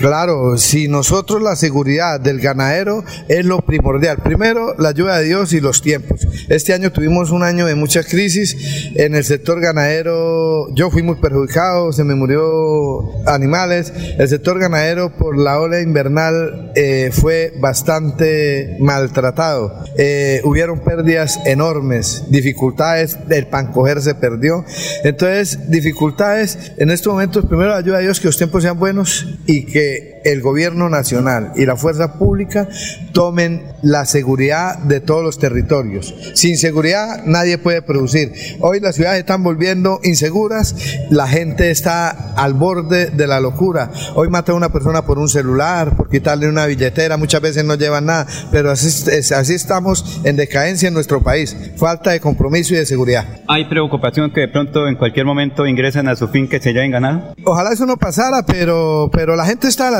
Claro, 0.00 0.56
si 0.58 0.88
nosotros 0.88 1.42
la 1.42 1.56
seguridad 1.56 2.20
del 2.20 2.40
ganadero 2.40 3.04
es 3.28 3.44
lo 3.44 3.60
primordial. 3.60 4.18
Primero, 4.18 4.74
la 4.78 4.90
ayuda 4.90 5.18
de 5.18 5.24
Dios 5.24 5.52
y 5.52 5.60
los 5.60 5.82
tiempos. 5.82 6.26
Este 6.48 6.72
año 6.72 6.92
tuvimos 6.92 7.30
un 7.30 7.42
año 7.42 7.66
de 7.66 7.74
mucha 7.74 8.02
crisis 8.02 8.90
en 8.94 9.14
el 9.14 9.24
sector 9.24 9.60
ganadero. 9.60 10.72
Yo 10.74 10.90
fui 10.90 11.02
muy 11.02 11.16
perjudicado, 11.16 11.92
se 11.92 12.04
me 12.04 12.14
murió 12.14 13.26
animales. 13.26 13.92
El 14.18 14.28
sector 14.28 14.58
ganadero 14.58 15.12
por 15.16 15.38
la 15.38 15.60
ola 15.60 15.80
invernal 15.80 16.72
eh, 16.74 17.10
fue 17.12 17.37
bastante 17.60 18.76
maltratado. 18.80 19.84
Eh, 19.96 20.40
hubieron 20.44 20.80
pérdidas 20.80 21.38
enormes, 21.46 22.24
dificultades, 22.28 23.18
el 23.30 23.46
pancoger 23.46 24.00
se 24.00 24.14
perdió. 24.14 24.64
Entonces, 25.04 25.70
dificultades, 25.70 26.72
en 26.76 26.90
estos 26.90 27.12
momentos, 27.12 27.46
primero 27.46 27.74
ayuda 27.74 27.98
a 27.98 28.00
Dios 28.00 28.20
que 28.20 28.28
los 28.28 28.36
tiempos 28.36 28.62
sean 28.62 28.78
buenos 28.78 29.38
y 29.46 29.66
que 29.66 30.17
el 30.24 30.40
gobierno 30.40 30.88
nacional 30.88 31.52
y 31.56 31.66
la 31.66 31.76
fuerza 31.76 32.14
pública 32.18 32.68
tomen 33.12 33.72
la 33.82 34.04
seguridad 34.04 34.78
de 34.78 35.00
todos 35.00 35.22
los 35.22 35.38
territorios. 35.38 36.14
Sin 36.34 36.56
seguridad 36.56 37.22
nadie 37.24 37.58
puede 37.58 37.82
producir. 37.82 38.32
Hoy 38.60 38.80
las 38.80 38.96
ciudades 38.96 39.20
están 39.20 39.42
volviendo 39.42 40.00
inseguras, 40.02 40.74
la 41.10 41.28
gente 41.28 41.70
está 41.70 42.34
al 42.34 42.54
borde 42.54 43.06
de 43.10 43.26
la 43.26 43.40
locura. 43.40 43.90
Hoy 44.14 44.28
mata 44.28 44.52
a 44.52 44.54
una 44.54 44.70
persona 44.70 45.04
por 45.04 45.18
un 45.18 45.28
celular, 45.28 45.96
por 45.96 46.08
quitarle 46.08 46.48
una 46.48 46.66
billetera, 46.66 47.16
muchas 47.16 47.40
veces 47.40 47.64
no 47.64 47.74
llevan 47.74 48.06
nada, 48.06 48.26
pero 48.50 48.70
así, 48.70 48.88
así 49.34 49.54
estamos 49.54 50.20
en 50.24 50.36
decadencia 50.36 50.88
en 50.88 50.94
nuestro 50.94 51.22
país. 51.22 51.56
Falta 51.76 52.10
de 52.10 52.20
compromiso 52.20 52.74
y 52.74 52.78
de 52.78 52.86
seguridad. 52.86 53.26
¿Hay 53.48 53.68
preocupación 53.68 54.32
que 54.32 54.40
de 54.40 54.48
pronto 54.48 54.86
en 54.86 54.96
cualquier 54.96 55.26
momento 55.26 55.66
ingresen 55.66 56.08
a 56.08 56.16
su 56.16 56.28
fin 56.28 56.48
que 56.48 56.60
se 56.60 56.70
hayan 56.70 56.90
ganado? 56.90 57.34
Ojalá 57.44 57.72
eso 57.72 57.86
no 57.86 57.96
pasara, 57.96 58.44
pero, 58.46 59.10
pero 59.12 59.36
la 59.36 59.44
gente 59.44 59.68
está 59.68 59.90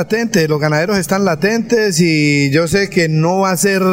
los 0.47 0.59
ganaderos 0.59 0.97
están 0.97 1.23
latentes 1.23 1.99
y 2.01 2.49
yo 2.51 2.67
sé 2.67 2.89
que 2.89 3.07
no 3.07 3.39
va 3.39 3.51
a 3.51 3.57
ser 3.57 3.83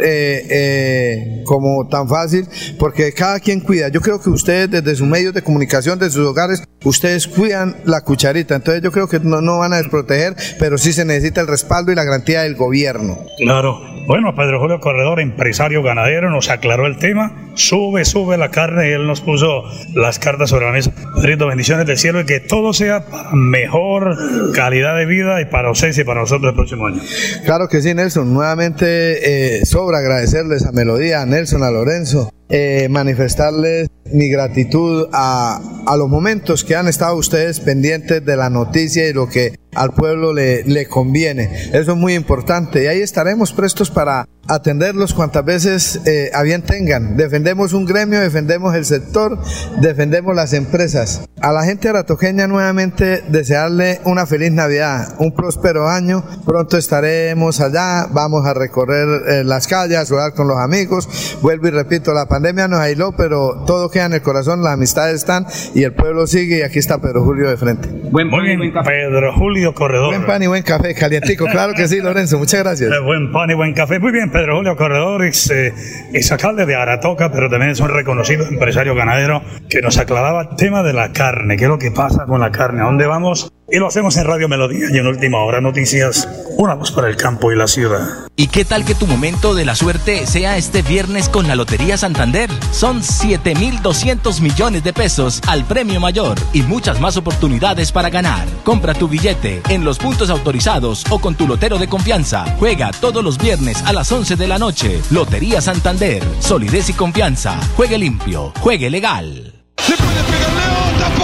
eh, 0.00 0.46
eh, 0.50 1.42
como 1.44 1.86
tan 1.88 2.08
fácil 2.08 2.46
porque 2.78 3.12
cada 3.12 3.40
quien 3.40 3.60
cuida. 3.60 3.88
Yo 3.88 4.00
creo 4.00 4.20
que 4.20 4.30
ustedes 4.30 4.70
desde 4.70 4.96
sus 4.96 5.06
medios 5.06 5.34
de 5.34 5.42
comunicación, 5.42 5.98
desde 5.98 6.12
sus 6.12 6.26
hogares, 6.26 6.62
ustedes 6.82 7.26
cuidan 7.26 7.76
la 7.84 8.00
cucharita. 8.00 8.54
Entonces 8.54 8.82
yo 8.82 8.90
creo 8.90 9.06
que 9.06 9.20
no, 9.20 9.42
no 9.42 9.58
van 9.58 9.74
a 9.74 9.76
desproteger, 9.76 10.34
pero 10.58 10.78
sí 10.78 10.92
se 10.92 11.04
necesita 11.04 11.42
el 11.42 11.46
respaldo 11.46 11.92
y 11.92 11.94
la 11.94 12.04
garantía 12.04 12.42
del 12.42 12.56
gobierno. 12.56 13.18
Claro. 13.38 13.96
Bueno, 14.06 14.36
Pedro 14.36 14.60
Julio 14.60 14.78
Corredor, 14.78 15.18
empresario 15.18 15.82
ganadero, 15.82 16.30
nos 16.30 16.48
aclaró 16.48 16.86
el 16.86 16.96
tema. 16.98 17.32
Sube, 17.54 18.04
sube 18.04 18.36
la 18.36 18.50
carne 18.50 18.88
y 18.88 18.92
él 18.92 19.06
nos 19.06 19.20
puso 19.20 19.64
las 19.94 20.20
cartas 20.20 20.50
sobre 20.50 20.66
la 20.66 20.72
mesa. 20.72 20.92
Pedrito, 21.16 21.48
bendiciones 21.48 21.86
del 21.86 21.98
cielo 21.98 22.20
y 22.20 22.24
que 22.24 22.38
todo 22.38 22.72
sea 22.72 23.04
para 23.06 23.30
mejor 23.32 24.16
calidad 24.54 24.96
de 24.96 25.06
vida 25.06 25.40
y 25.40 25.46
para 25.46 25.65
ustedes 25.70 25.98
y 25.98 26.04
para 26.04 26.20
nosotros 26.20 26.50
el 26.50 26.54
próximo 26.54 26.86
año. 26.86 27.00
Claro 27.44 27.68
que 27.68 27.80
sí, 27.80 27.94
Nelson. 27.94 28.32
Nuevamente 28.32 29.58
eh, 29.58 29.66
sobra 29.66 29.98
agradecerles 29.98 30.64
a 30.66 30.72
Melodía, 30.72 31.22
a 31.22 31.26
Nelson, 31.26 31.62
a 31.62 31.70
Lorenzo, 31.70 32.32
eh, 32.48 32.88
manifestarles 32.90 33.88
mi 34.12 34.28
gratitud 34.28 35.08
a, 35.12 35.60
a 35.86 35.96
los 35.96 36.08
momentos 36.08 36.64
que 36.64 36.76
han 36.76 36.88
estado 36.88 37.16
ustedes 37.16 37.60
pendientes 37.60 38.24
de 38.24 38.36
la 38.36 38.50
noticia 38.50 39.08
y 39.08 39.12
lo 39.12 39.28
que 39.28 39.58
al 39.74 39.92
pueblo 39.94 40.32
le, 40.32 40.64
le 40.64 40.86
conviene. 40.86 41.50
Eso 41.72 41.92
es 41.92 41.96
muy 41.96 42.14
importante 42.14 42.84
y 42.84 42.86
ahí 42.86 43.00
estaremos 43.00 43.52
prestos 43.52 43.90
para 43.90 44.26
atenderlos 44.48 45.12
cuantas 45.12 45.44
veces 45.44 46.00
eh, 46.06 46.30
a 46.32 46.42
bien 46.42 46.62
tengan. 46.62 47.16
Defendemos 47.16 47.72
un 47.72 47.84
gremio, 47.84 48.20
defendemos 48.20 48.74
el 48.74 48.84
sector, 48.84 49.38
defendemos 49.80 50.34
las 50.34 50.52
empresas. 50.52 51.22
A 51.40 51.52
la 51.52 51.64
gente 51.64 51.88
aratoqueña 51.88 52.46
nuevamente 52.46 53.22
desearle 53.28 54.00
una 54.04 54.24
feliz 54.24 54.52
Navidad, 54.52 55.16
un 55.18 55.34
próspero 55.34 55.88
año. 55.88 56.24
Pronto 56.44 56.78
estaremos 56.78 57.60
allá, 57.60 58.06
vamos 58.10 58.46
a 58.46 58.54
recorrer 58.54 59.08
eh, 59.28 59.44
las 59.44 59.66
calles, 59.66 60.08
jugar 60.08 60.32
con 60.34 60.48
los 60.48 60.58
amigos. 60.58 61.08
Vuelvo 61.42 61.68
y 61.68 61.70
repito, 61.70 62.12
la 62.12 62.26
pandemia 62.36 62.68
nos 62.68 62.80
aisló, 62.80 63.12
pero 63.16 63.64
todo 63.66 63.88
queda 63.88 64.04
en 64.06 64.12
el 64.12 64.20
corazón, 64.20 64.62
las 64.62 64.74
amistades 64.74 65.14
están 65.14 65.46
y 65.74 65.84
el 65.84 65.94
pueblo 65.94 66.26
sigue 66.26 66.58
y 66.58 66.62
aquí 66.62 66.78
está 66.78 67.00
Pedro 67.00 67.24
Julio 67.24 67.48
de 67.48 67.56
frente. 67.56 67.88
Buen 68.10 68.28
Muy 68.28 68.42
bien, 68.42 68.60
Pedro 68.84 69.32
Julio 69.32 69.72
Corredor. 69.72 70.08
Buen 70.08 70.26
pan 70.26 70.42
y 70.42 70.46
buen 70.46 70.62
café, 70.62 70.94
calientico, 70.94 71.46
claro 71.46 71.72
que 71.72 71.88
sí, 71.88 71.98
Lorenzo, 71.98 72.36
muchas 72.36 72.62
gracias. 72.62 72.92
Eh, 72.92 73.00
buen 73.00 73.32
pan 73.32 73.50
y 73.50 73.54
buen 73.54 73.72
café, 73.72 73.98
muy 73.98 74.12
bien, 74.12 74.30
Pedro 74.30 74.56
Julio 74.56 74.76
Corredor 74.76 75.24
es, 75.24 75.50
eh, 75.50 75.72
es, 76.12 76.30
alcalde 76.30 76.66
de 76.66 76.74
Aratoca, 76.74 77.32
pero 77.32 77.48
también 77.48 77.70
es 77.70 77.80
un 77.80 77.88
reconocido 77.88 78.46
empresario 78.46 78.94
ganadero 78.94 79.40
que 79.70 79.80
nos 79.80 79.96
aclaraba 79.96 80.42
el 80.42 80.56
tema 80.56 80.82
de 80.82 80.92
la 80.92 81.12
carne, 81.12 81.56
qué 81.56 81.64
es 81.64 81.70
lo 81.70 81.78
que 81.78 81.90
pasa 81.90 82.26
con 82.26 82.40
la 82.40 82.52
carne, 82.52 82.82
a 82.82 82.84
dónde 82.84 83.06
vamos. 83.06 83.50
Y 83.68 83.78
lo 83.78 83.88
hacemos 83.88 84.16
en 84.16 84.26
Radio 84.26 84.48
Melodía 84.48 84.86
y 84.92 84.98
en 84.98 85.06
Última 85.06 85.42
Hora 85.42 85.60
Noticias, 85.60 86.28
una 86.56 86.74
voz 86.74 86.92
para 86.92 87.08
el 87.08 87.16
campo 87.16 87.50
y 87.50 87.56
la 87.56 87.66
ciudad. 87.66 88.06
¿Y 88.36 88.46
qué 88.48 88.64
tal 88.64 88.84
que 88.84 88.94
tu 88.94 89.06
momento 89.06 89.54
de 89.54 89.64
la 89.64 89.74
suerte 89.74 90.26
sea 90.26 90.56
este 90.56 90.82
viernes 90.82 91.28
con 91.28 91.48
la 91.48 91.56
Lotería 91.56 91.96
Santander? 91.96 92.25
Son 92.72 93.02
7.200 93.02 94.40
millones 94.40 94.82
de 94.82 94.92
pesos 94.92 95.40
al 95.46 95.64
premio 95.64 96.00
mayor 96.00 96.36
y 96.52 96.62
muchas 96.62 97.00
más 97.00 97.16
oportunidades 97.16 97.92
para 97.92 98.10
ganar. 98.10 98.46
Compra 98.64 98.94
tu 98.94 99.06
billete 99.08 99.62
en 99.68 99.84
los 99.84 99.98
puntos 99.98 100.28
autorizados 100.28 101.04
o 101.10 101.20
con 101.20 101.36
tu 101.36 101.46
lotero 101.46 101.78
de 101.78 101.88
confianza. 101.88 102.44
Juega 102.58 102.90
todos 102.90 103.22
los 103.22 103.38
viernes 103.38 103.82
a 103.84 103.92
las 103.92 104.10
11 104.10 104.34
de 104.34 104.46
la 104.48 104.58
noche. 104.58 105.00
Lotería 105.10 105.60
Santander. 105.60 106.22
Solidez 106.40 106.90
y 106.90 106.94
confianza. 106.94 107.58
Juegue 107.76 107.96
limpio. 107.96 108.52
Juegue 108.60 108.90
legal. 108.90 109.52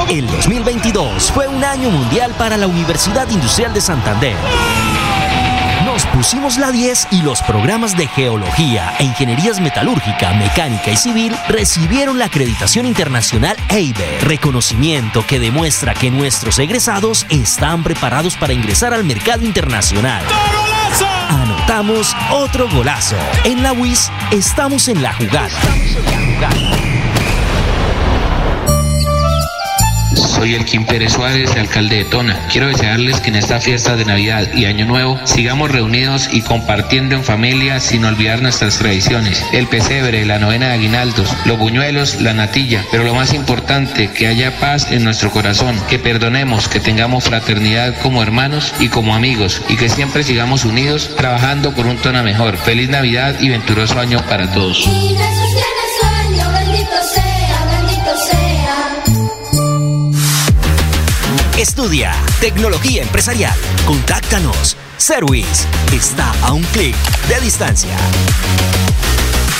El 0.09 0.27
2022 0.29 1.33
fue 1.33 1.49
un 1.49 1.65
año 1.65 1.91
mundial 1.91 2.33
para 2.39 2.57
la 2.57 2.67
Universidad 2.69 3.29
Industrial 3.29 3.75
de 3.75 3.81
Santander. 3.81 4.37
Pusimos 6.13 6.59
la 6.59 6.71
10 6.71 7.09
y 7.11 7.23
los 7.23 7.41
programas 7.43 7.97
de 7.97 8.07
Geología 8.07 8.93
e 8.99 9.05
Ingenierías 9.05 9.61
Metalúrgica, 9.61 10.35
Mecánica 10.35 10.91
y 10.91 10.97
Civil 10.97 11.35
recibieron 11.49 12.19
la 12.19 12.27
acreditación 12.27 12.87
internacional 12.87 13.57
EIBE, 13.71 14.21
reconocimiento 14.21 15.25
que 15.27 15.41
demuestra 15.41 15.95
que 15.95 16.11
nuestros 16.11 16.59
egresados 16.59 17.27
están 17.31 17.83
preparados 17.83 18.37
para 18.37 18.53
ingresar 18.53 18.93
al 18.93 19.05
mercado 19.05 19.45
internacional. 19.45 20.23
Anotamos 21.29 22.15
otro 22.31 22.69
golazo. 22.69 23.17
En 23.45 23.63
la 23.63 23.73
WIS 23.73 24.11
estamos 24.31 24.89
en 24.89 25.03
la 25.03 25.15
jugada. 25.15 25.49
Soy 30.43 30.57
el 30.57 30.65
Kim 30.65 30.85
Pérez 30.85 31.13
Suárez, 31.13 31.55
alcalde 31.55 31.99
de 31.99 32.05
Tona. 32.05 32.49
Quiero 32.51 32.67
desearles 32.67 33.21
que 33.21 33.29
en 33.29 33.37
esta 33.37 33.61
fiesta 33.61 33.95
de 33.95 34.05
Navidad 34.05 34.53
y 34.53 34.65
Año 34.65 34.87
Nuevo 34.87 35.21
sigamos 35.23 35.71
reunidos 35.71 36.29
y 36.33 36.43
compartiendo 36.43 37.15
en 37.15 37.23
familia 37.23 37.79
sin 37.79 38.05
olvidar 38.05 38.43
nuestras 38.43 38.77
tradiciones. 38.79 39.47
El 39.53 39.69
pesebre, 39.69 40.27
la 40.27 40.41
novena 40.41 40.67
de 40.67 40.73
aguinaldos, 40.73 41.33
los 41.45 41.61
buñuelos, 41.61 42.21
la 42.21 42.35
natilla. 42.35 42.85
Pero 42.91 43.05
lo 43.05 43.15
más 43.15 43.35
importante, 43.35 44.11
que 44.11 44.27
haya 44.27 44.59
paz 44.59 44.91
en 44.91 45.05
nuestro 45.05 45.31
corazón, 45.31 45.81
que 45.89 46.01
perdonemos, 46.01 46.67
que 46.67 46.81
tengamos 46.81 47.23
fraternidad 47.23 47.95
como 48.03 48.21
hermanos 48.21 48.75
y 48.81 48.89
como 48.89 49.15
amigos 49.15 49.63
y 49.69 49.77
que 49.77 49.89
siempre 49.89 50.25
sigamos 50.25 50.65
unidos 50.65 51.15
trabajando 51.17 51.73
por 51.73 51.87
un 51.87 51.99
Tona 51.99 52.25
mejor. 52.25 52.57
Feliz 52.57 52.89
Navidad 52.89 53.37
y 53.39 53.49
venturoso 53.49 54.01
año 54.01 54.21
para 54.29 54.51
todos. 54.51 54.91
Estudia 61.63 62.13
tecnología 62.41 63.03
empresarial. 63.03 63.55
Contáctanos. 63.87 64.77
Service 64.97 65.65
está 65.93 66.33
a 66.43 66.53
un 66.55 66.65
clic 66.65 66.97
de 67.29 67.41
distancia. 67.41 67.97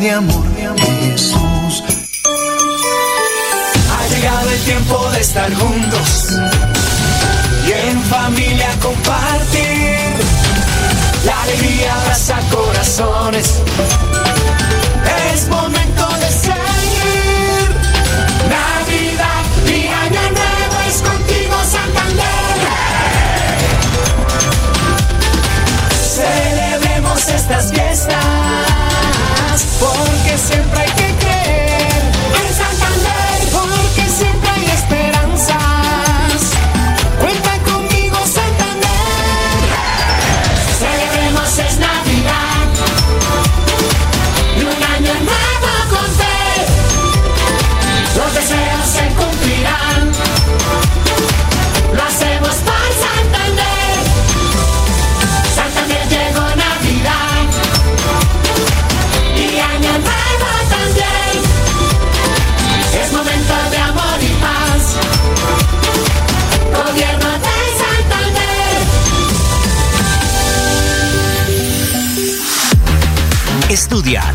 de 0.00 0.10
amor, 0.10 0.44
Jesús? 1.10 1.82
Ha 3.90 4.14
llegado 4.14 4.50
el 4.50 4.60
tiempo 4.60 5.10
de 5.12 5.20
estar 5.20 5.52
juntos 5.54 6.38
y 7.66 7.72
en 7.72 8.02
familia 8.04 8.68
compartir. 8.80 9.98
La 11.24 11.42
alegría 11.42 11.94
abraza 11.94 12.38
corazones. 12.50 13.60
Es 15.32 15.48
momento 15.48 16.08
de 16.20 16.30
seguir. 16.30 17.68
Navidad 18.48 19.44
y 19.66 19.86
Año 19.86 20.22
Nuevo 20.30 20.76
es 20.88 21.02
contigo, 21.02 21.56
Santander. 21.70 22.24
Celebremos 26.14 27.28
estas 27.28 27.72
fiestas 27.72 28.37
porque 29.80 30.38
siempre 30.38 30.87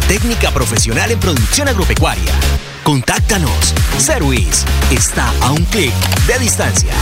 técnica 0.08 0.52
profesional 0.52 1.12
en 1.12 1.20
producción 1.20 1.68
agropecuaria. 1.68 2.34
Contáctanos. 2.84 3.74
Service 3.98 4.66
está 4.92 5.30
a 5.42 5.52
un 5.52 5.64
clic 5.66 5.94
de 6.28 6.40
distancia. 6.40 6.94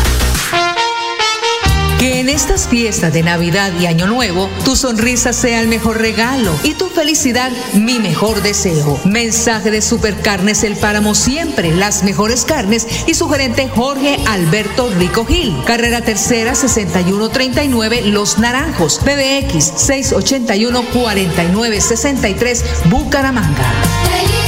Que 2.02 2.20
en 2.20 2.30
estas 2.30 2.68
fiestas 2.68 3.14
de 3.14 3.22
Navidad 3.22 3.72
y 3.80 3.86
Año 3.86 4.08
Nuevo, 4.08 4.50
tu 4.66 4.76
sonrisa 4.76 5.34
sea 5.34 5.62
el 5.62 5.68
mejor 5.68 6.00
regalo 6.00 6.52
y 6.64 6.74
tu 6.74 6.88
felicidad 6.88 7.52
mi 7.76 8.00
mejor 8.00 8.42
deseo. 8.42 9.00
Mensaje 9.06 9.70
de 9.70 9.84
Supercarnes 9.84 10.64
El 10.64 10.78
Páramo 10.78 11.14
Siempre, 11.14 11.70
las 11.70 12.02
mejores 12.02 12.44
carnes 12.44 12.88
y 13.06 13.14
su 13.14 13.30
gerente 13.30 13.70
Jorge 13.70 14.18
Alberto 14.28 14.90
Rico 14.98 15.28
Gil. 15.28 15.56
Carrera 15.68 16.02
Tercera 16.02 16.56
6139 16.56 18.02
Los 18.06 18.40
Naranjos, 18.40 18.98
PBX 18.98 19.64
681 19.76 20.84
4963 20.92 22.66
Bucaramanga. 22.86 24.40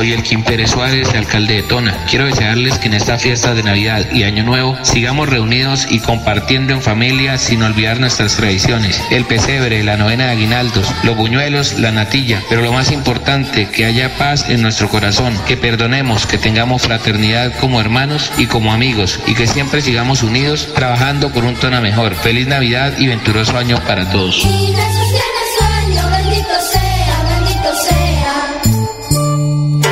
Soy 0.00 0.06
Soy 0.06 0.14
el 0.14 0.22
Kim 0.22 0.42
Pérez 0.42 0.70
Suárez, 0.70 1.12
alcalde 1.14 1.56
de 1.56 1.62
Tona. 1.62 2.06
Quiero 2.08 2.24
desearles 2.24 2.78
que 2.78 2.86
en 2.86 2.94
esta 2.94 3.18
fiesta 3.18 3.52
de 3.52 3.62
Navidad 3.62 4.10
y 4.10 4.22
Año 4.22 4.44
Nuevo 4.44 4.78
sigamos 4.80 5.28
reunidos 5.28 5.86
y 5.90 6.00
compartiendo 6.00 6.72
en 6.72 6.80
familia 6.80 7.36
sin 7.36 7.62
olvidar 7.62 8.00
nuestras 8.00 8.34
tradiciones. 8.36 8.98
El 9.10 9.26
pesebre, 9.26 9.84
la 9.84 9.98
novena 9.98 10.24
de 10.24 10.30
aguinaldos, 10.30 10.90
los 11.02 11.18
buñuelos, 11.18 11.78
la 11.78 11.92
natilla. 11.92 12.42
Pero 12.48 12.62
lo 12.62 12.72
más 12.72 12.92
importante, 12.92 13.68
que 13.68 13.84
haya 13.84 14.16
paz 14.16 14.48
en 14.48 14.62
nuestro 14.62 14.88
corazón, 14.88 15.38
que 15.46 15.58
perdonemos, 15.58 16.24
que 16.24 16.38
tengamos 16.38 16.80
fraternidad 16.80 17.52
como 17.60 17.78
hermanos 17.78 18.32
y 18.38 18.46
como 18.46 18.72
amigos 18.72 19.20
y 19.26 19.34
que 19.34 19.46
siempre 19.46 19.82
sigamos 19.82 20.22
unidos 20.22 20.70
trabajando 20.74 21.30
por 21.30 21.44
un 21.44 21.56
Tona 21.56 21.82
mejor. 21.82 22.14
Feliz 22.14 22.46
Navidad 22.46 22.94
y 22.98 23.06
venturoso 23.06 23.58
año 23.58 23.78
para 23.86 24.10
todos. 24.10 24.48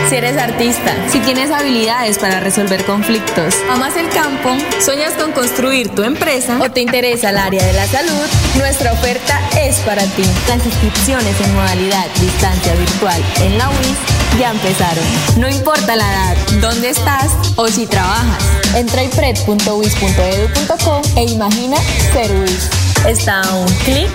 Si 0.09 0.17
eres 0.17 0.39
artista, 0.39 0.95
si 1.11 1.21
tienes 1.21 1.51
habilidades 1.51 2.19
para 2.19 2.41
resolver 2.41 2.83
conflictos, 2.87 3.55
amas 3.71 3.95
el 3.95 4.09
campo, 4.09 4.57
sueñas 4.81 5.13
con 5.13 5.33
construir 5.33 5.95
tu 5.95 6.03
empresa 6.03 6.59
o 6.63 6.71
te 6.71 6.81
interesa 6.81 7.29
el 7.29 7.37
área 7.37 7.63
de 7.63 7.75
la 7.75 7.87
salud, 7.87 8.27
nuestra 8.57 8.95
oferta 8.95 9.39
es 9.61 9.77
para 9.81 10.03
ti. 10.03 10.23
Las 10.49 10.65
inscripciones 10.65 11.39
en 11.43 11.55
modalidad 11.55 12.07
distancia 12.21 12.75
virtual 12.75 13.23
en 13.43 13.59
la 13.59 13.69
UIS 13.69 13.99
ya 14.39 14.51
empezaron. 14.51 15.05
No 15.37 15.47
importa 15.47 15.95
la 15.95 16.11
edad, 16.11 16.37
dónde 16.63 16.89
estás 16.89 17.31
o 17.57 17.69
si 17.69 17.87
trabajas. 17.87 18.43
Entra 18.75 19.03
a 19.03 19.05
ipred.uis.edu.co 19.05 21.03
e 21.17 21.25
imagina 21.25 21.77
ser 22.15 22.31
UIS. 22.33 22.71
Está 23.07 23.43
a 23.43 23.55
un 23.57 23.69
clic 23.85 24.09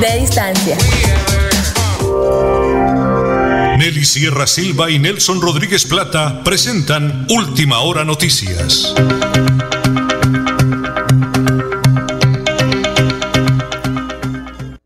de 0.00 0.20
distancia. 0.20 0.78
Nelly 3.78 4.04
Sierra 4.04 4.48
Silva 4.48 4.90
y 4.90 4.98
Nelson 4.98 5.40
Rodríguez 5.40 5.86
Plata 5.86 6.42
presentan 6.42 7.28
Última 7.30 7.78
Hora 7.78 8.04
Noticias. 8.04 8.92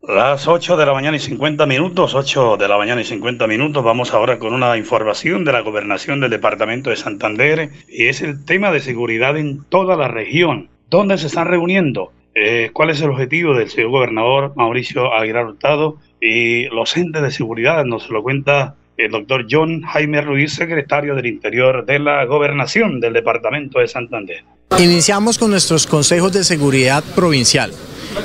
Las 0.07 0.47
8 0.47 0.77
de 0.77 0.85
la 0.85 0.93
mañana 0.93 1.17
y 1.17 1.19
50 1.19 1.65
minutos, 1.65 2.13
8 2.13 2.57
de 2.57 2.67
la 2.67 2.77
mañana 2.77 3.01
y 3.01 3.05
50 3.05 3.47
minutos, 3.47 3.83
vamos 3.83 4.13
ahora 4.13 4.37
con 4.37 4.53
una 4.53 4.77
información 4.77 5.43
de 5.43 5.53
la 5.53 5.61
gobernación 5.61 6.19
del 6.19 6.29
departamento 6.29 6.91
de 6.91 6.95
Santander 6.95 7.71
y 7.89 8.05
es 8.05 8.21
el 8.21 8.45
tema 8.45 8.71
de 8.71 8.79
seguridad 8.79 9.35
en 9.37 9.63
toda 9.63 9.95
la 9.95 10.07
región. 10.07 10.69
¿Dónde 10.91 11.17
se 11.17 11.25
están 11.25 11.47
reuniendo? 11.47 12.11
Eh, 12.35 12.69
¿Cuál 12.73 12.91
es 12.91 13.01
el 13.01 13.09
objetivo 13.09 13.55
del 13.55 13.71
señor 13.71 13.89
gobernador 13.89 14.53
Mauricio 14.55 15.11
Aguilar 15.11 15.47
Hurtado? 15.47 15.97
Y 16.21 16.65
los 16.65 16.95
entes 16.95 17.23
de 17.23 17.31
seguridad 17.31 17.83
nos 17.85 18.09
lo 18.11 18.21
cuenta 18.21 18.75
el 18.97 19.11
doctor 19.11 19.45
John 19.49 19.81
Jaime 19.81 20.21
Ruiz, 20.21 20.53
secretario 20.53 21.15
del 21.15 21.25
Interior 21.25 21.85
de 21.85 21.99
la 21.99 22.25
Gobernación 22.25 22.99
del 22.99 23.13
Departamento 23.13 23.79
de 23.79 23.87
Santander. 23.87 24.43
Iniciamos 24.79 25.37
con 25.37 25.51
nuestros 25.51 25.87
consejos 25.87 26.31
de 26.33 26.43
seguridad 26.43 27.03
provincial. 27.15 27.73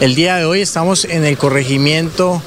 El 0.01 0.15
día 0.15 0.37
de 0.37 0.45
hoy 0.45 0.61
estamos 0.61 1.05
en 1.05 1.25
el 1.25 1.39
corregimiento 1.39 2.43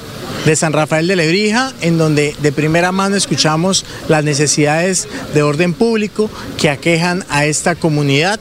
de 0.45 0.55
San 0.55 0.73
Rafael 0.73 1.07
de 1.07 1.15
Lebrija, 1.15 1.71
en 1.81 1.97
donde 1.97 2.35
de 2.41 2.51
primera 2.51 2.91
mano 2.91 3.15
escuchamos 3.15 3.85
las 4.07 4.23
necesidades 4.23 5.07
de 5.33 5.43
orden 5.43 5.73
público 5.73 6.29
que 6.59 6.69
aquejan 6.69 7.23
a 7.29 7.45
esta 7.45 7.75
comunidad. 7.75 8.39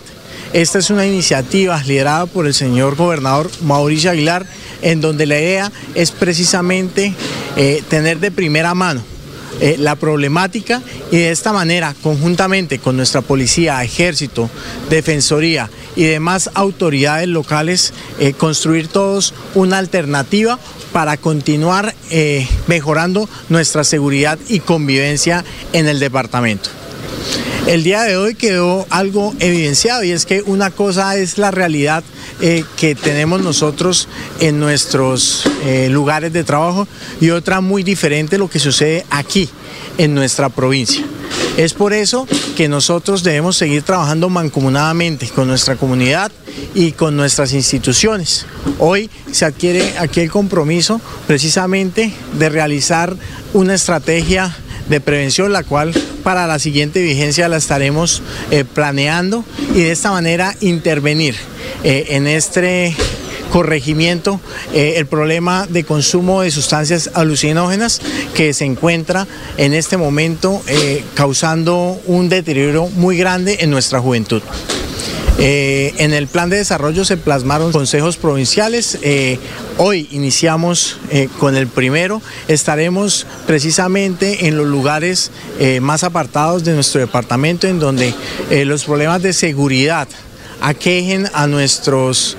Esta 0.53 0.79
es 0.79 0.91
una 0.91 1.07
iniciativa 1.07 1.81
liderada 1.87 2.27
por 2.27 2.47
el 2.47 2.55
señor 2.55 2.97
gobernador 2.97 3.51
Mauricio 3.63 4.11
Aguilar, 4.11 4.47
en 4.83 5.01
donde 5.01 5.27
la 5.27 5.39
idea 5.39 5.73
es 5.95 6.11
precisamente 6.11 7.15
eh, 7.57 7.83
tener 7.89 8.19
de 8.19 8.31
primera 8.31 8.75
mano 8.75 9.03
eh, 9.61 9.77
la 9.79 9.97
problemática 9.97 10.83
y 11.11 11.19
de 11.19 11.31
esta 11.31 11.53
manera, 11.53 11.95
conjuntamente 12.03 12.79
con 12.79 12.97
nuestra 12.97 13.21
policía, 13.21 13.83
ejército, 13.83 14.49
defensoría 14.89 15.69
y 15.97 16.05
demás 16.05 16.51
autoridades 16.55 17.29
locales, 17.29 17.93
eh, 18.19 18.33
construir 18.33 18.89
todos 18.89 19.35
una 19.55 19.79
alternativa 19.79 20.59
para 20.93 21.17
continuar 21.17 21.95
eh, 22.11 22.49
mejorando 22.67 23.29
nuestra 23.49 23.85
seguridad 23.85 24.39
y 24.49 24.61
convivencia 24.61 25.45
en 25.73 25.89
el 25.89 26.01
departamento. 26.01 26.71
El 27.67 27.85
día 27.85 28.03
de 28.03 28.17
hoy 28.17 28.35
quedó 28.35 28.87
algo 28.91 29.35
evidenciado 29.39 30.03
y 30.03 30.11
es 30.11 30.27
que 30.27 30.43
una 30.43 30.71
cosa 30.71 31.17
es 31.17 31.39
la 31.39 31.51
realidad 31.51 32.03
eh, 32.41 32.65
que 32.77 32.95
tenemos 32.95 33.43
nosotros 33.43 34.09
en 34.41 34.59
nuestros 34.59 35.45
eh, 35.65 35.89
lugares 35.91 36.33
de 36.33 36.43
trabajo 36.43 36.89
y 37.21 37.31
otra 37.31 37.61
muy 37.61 37.83
diferente 37.83 38.39
lo 38.39 38.49
que 38.49 38.59
sucede 38.59 39.05
aquí 39.11 39.49
en 39.99 40.15
nuestra 40.15 40.49
provincia. 40.49 41.05
Es 41.57 41.75
por 41.75 41.93
eso 41.93 42.27
que 42.57 42.69
nosotros 42.69 43.23
debemos 43.23 43.57
seguir 43.57 43.83
trabajando 43.83 44.29
mancomunadamente 44.31 45.29
con 45.29 45.47
nuestra 45.47 45.77
comunidad 45.77 46.33
y 46.75 46.93
con 46.93 47.17
nuestras 47.17 47.53
instituciones. 47.53 48.47
Hoy 48.79 49.11
se 49.31 49.45
adquiere 49.45 49.99
aquí 49.99 50.21
el 50.21 50.31
compromiso 50.31 51.01
precisamente 51.27 52.15
de 52.39 52.49
realizar 52.49 53.15
una 53.53 53.75
estrategia 53.75 54.57
de 54.91 55.01
prevención, 55.01 55.53
la 55.53 55.63
cual 55.63 55.95
para 56.23 56.47
la 56.47 56.59
siguiente 56.59 57.01
vigencia 57.01 57.49
la 57.49 57.57
estaremos 57.57 58.23
eh, 58.51 58.65
planeando 58.65 59.45
y 59.75 59.83
de 59.83 59.93
esta 59.93 60.11
manera 60.11 60.55
intervenir 60.61 61.37
eh, 61.85 62.07
en 62.11 62.27
este 62.27 62.95
corregimiento 63.53 64.41
eh, 64.75 64.95
el 64.97 65.07
problema 65.07 65.67
de 65.69 65.85
consumo 65.85 66.43
de 66.43 66.51
sustancias 66.51 67.11
alucinógenas 67.15 68.01
que 68.35 68.53
se 68.53 68.65
encuentra 68.65 69.27
en 69.57 69.75
este 69.75 69.97
momento 69.97 70.63
causando 71.15 72.01
un 72.07 72.29
deterioro 72.29 72.89
muy 72.89 73.17
grande 73.17 73.59
en 73.61 73.71
nuestra 73.71 74.01
juventud. 74.01 74.43
Eh, 75.39 75.95
en 75.99 76.13
el 76.13 76.27
plan 76.27 76.51
de 76.51 76.59
desarrollo 76.59 77.05
se 77.05 77.17
plasmaron 77.17 77.73
consejos 77.73 78.17
provinciales. 78.17 78.99
Eh, 79.03 79.39
hoy 79.79 80.09
iniciamos 80.11 80.99
eh, 81.11 81.29
con 81.39 81.57
el 81.57 81.67
primero. 81.67 82.21
Estaremos 82.49 83.27
precisamente 83.47 84.47
en 84.49 84.57
los 84.57 84.67
lugares 84.67 85.31
más 85.81 86.05
apartados 86.05 86.65
de 86.65 86.73
nuestro 86.73 87.01
departamento 87.01 87.67
en 87.67 87.79
donde 87.79 88.15
los 88.65 88.85
problemas 88.85 89.23
de 89.23 89.33
seguridad 89.33 90.09
aquejen 90.63 91.29
a 91.35 91.47
nuestros 91.47 92.37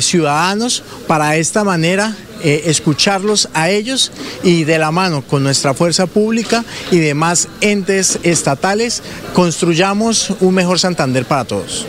ciudadanos 0.00 0.82
para 1.06 1.36
esta 1.36 1.64
manera 1.64 2.16
escucharlos 2.42 3.48
a 3.52 3.68
ellos 3.70 4.10
y 4.42 4.64
de 4.64 4.78
la 4.78 4.90
mano 4.90 5.22
con 5.22 5.42
nuestra 5.42 5.74
fuerza 5.74 6.06
pública 6.06 6.64
y 6.90 6.98
demás 6.98 7.48
entes 7.60 8.18
estatales 8.22 9.02
construyamos 9.34 10.32
un 10.40 10.54
mejor 10.54 10.78
Santander 10.78 11.26
para 11.26 11.44
todos. 11.44 11.86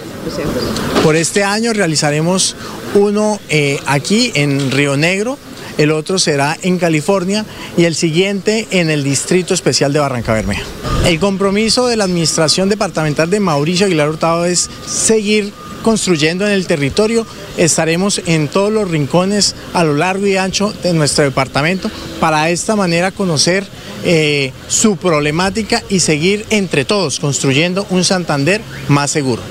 Por 1.04 1.16
este 1.16 1.44
año 1.44 1.74
realizaremos 1.74 2.56
uno 2.96 3.40
eh, 3.50 3.80
aquí 3.86 4.32
en 4.36 4.72
Río 4.72 4.98
Negro, 4.98 5.38
el 5.78 5.92
otro 5.92 6.18
será 6.18 6.58
en 6.64 6.80
California 6.80 7.46
y 7.78 7.86
el 7.86 7.96
siguiente 7.96 8.68
en 8.72 8.90
el 8.90 9.04
Distrito 9.04 9.54
Especial 9.54 9.94
de 9.94 10.00
Barranca 10.00 10.34
Bermeja. 10.34 10.64
El 11.06 11.20
compromiso 11.20 11.88
de 11.88 11.96
la 11.96 12.06
Administración 12.06 12.68
Departamental 12.68 13.30
de 13.30 13.40
Mauricio 13.40 13.86
Aguilar 13.86 14.10
Hurtado 14.10 14.46
es 14.46 14.70
seguir 14.88 15.54
construyendo 15.84 16.46
en 16.46 16.54
el 16.54 16.68
territorio. 16.68 17.26
Estaremos 17.56 18.22
en 18.26 18.48
todos 18.48 18.72
los 18.72 18.90
rincones 18.90 19.56
a 19.74 19.84
lo 19.84 19.94
largo 19.94 20.26
y 20.26 20.36
ancho 20.36 20.74
de 20.84 20.94
nuestro 20.94 21.24
departamento 21.24 21.90
para 22.20 22.46
de 22.46 22.54
esta 22.54 22.76
manera 22.76 23.12
conocer 23.12 23.66
eh, 24.04 24.52
su 24.68 24.98
problemática 24.98 25.84
y 25.90 26.00
seguir 26.00 26.46
entre 26.50 26.86
todos 26.86 27.20
construyendo 27.20 27.86
un 27.90 28.04
Santander 28.04 28.62
más 28.88 29.12
seguro. 29.12 29.42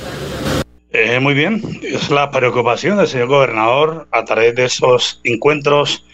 Eh, 0.99 1.21
muy 1.21 1.35
bien, 1.35 1.61
es 1.83 2.09
la 2.09 2.31
preocupación 2.31 2.97
del 2.97 3.07
señor 3.07 3.29
gobernador 3.29 4.09
a 4.13 4.25
través 4.25 4.55
de 4.55 4.65
esos 4.65 5.21
encuentros 5.25 6.07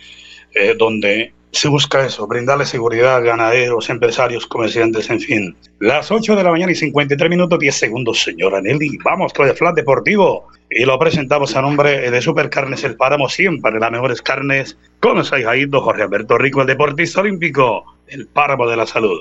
eh, 0.57 0.75
donde 0.77 1.33
se 1.53 1.69
busca 1.69 2.05
eso, 2.05 2.27
brindarle 2.27 2.65
seguridad 2.65 3.17
a 3.17 3.21
ganaderos, 3.21 3.91
empresarios, 3.91 4.47
comerciantes, 4.47 5.11
en 5.11 5.21
fin. 5.21 5.57
Las 5.81 6.11
8 6.11 6.35
de 6.35 6.43
la 6.43 6.51
mañana 6.51 6.73
y 6.73 6.75
53 6.75 7.29
minutos, 7.29 7.59
10 7.59 7.75
segundos, 7.75 8.23
señora 8.23 8.63
Nelly. 8.63 8.99
Vamos 9.05 9.35
con 9.35 9.47
el 9.47 9.55
flat 9.55 9.75
deportivo 9.75 10.49
y 10.71 10.85
lo 10.87 10.99
presentamos 10.99 11.55
a 11.55 11.61
nombre 11.61 12.11
de 12.11 12.23
Supercarnes 12.23 12.85
El 12.85 12.97
Páramo, 12.97 13.29
siempre 13.29 13.79
las 13.79 13.93
mejores 13.93 14.23
carnes, 14.23 14.79
con 15.01 15.19
el 15.19 15.25
Jaito 15.25 15.83
Jorge 15.83 16.03
Alberto 16.03 16.39
Rico, 16.39 16.63
el 16.63 16.69
deportista 16.69 17.21
olímpico, 17.21 17.85
el 18.07 18.27
Páramo 18.27 18.67
de 18.67 18.77
la 18.77 18.87
Salud. 18.87 19.21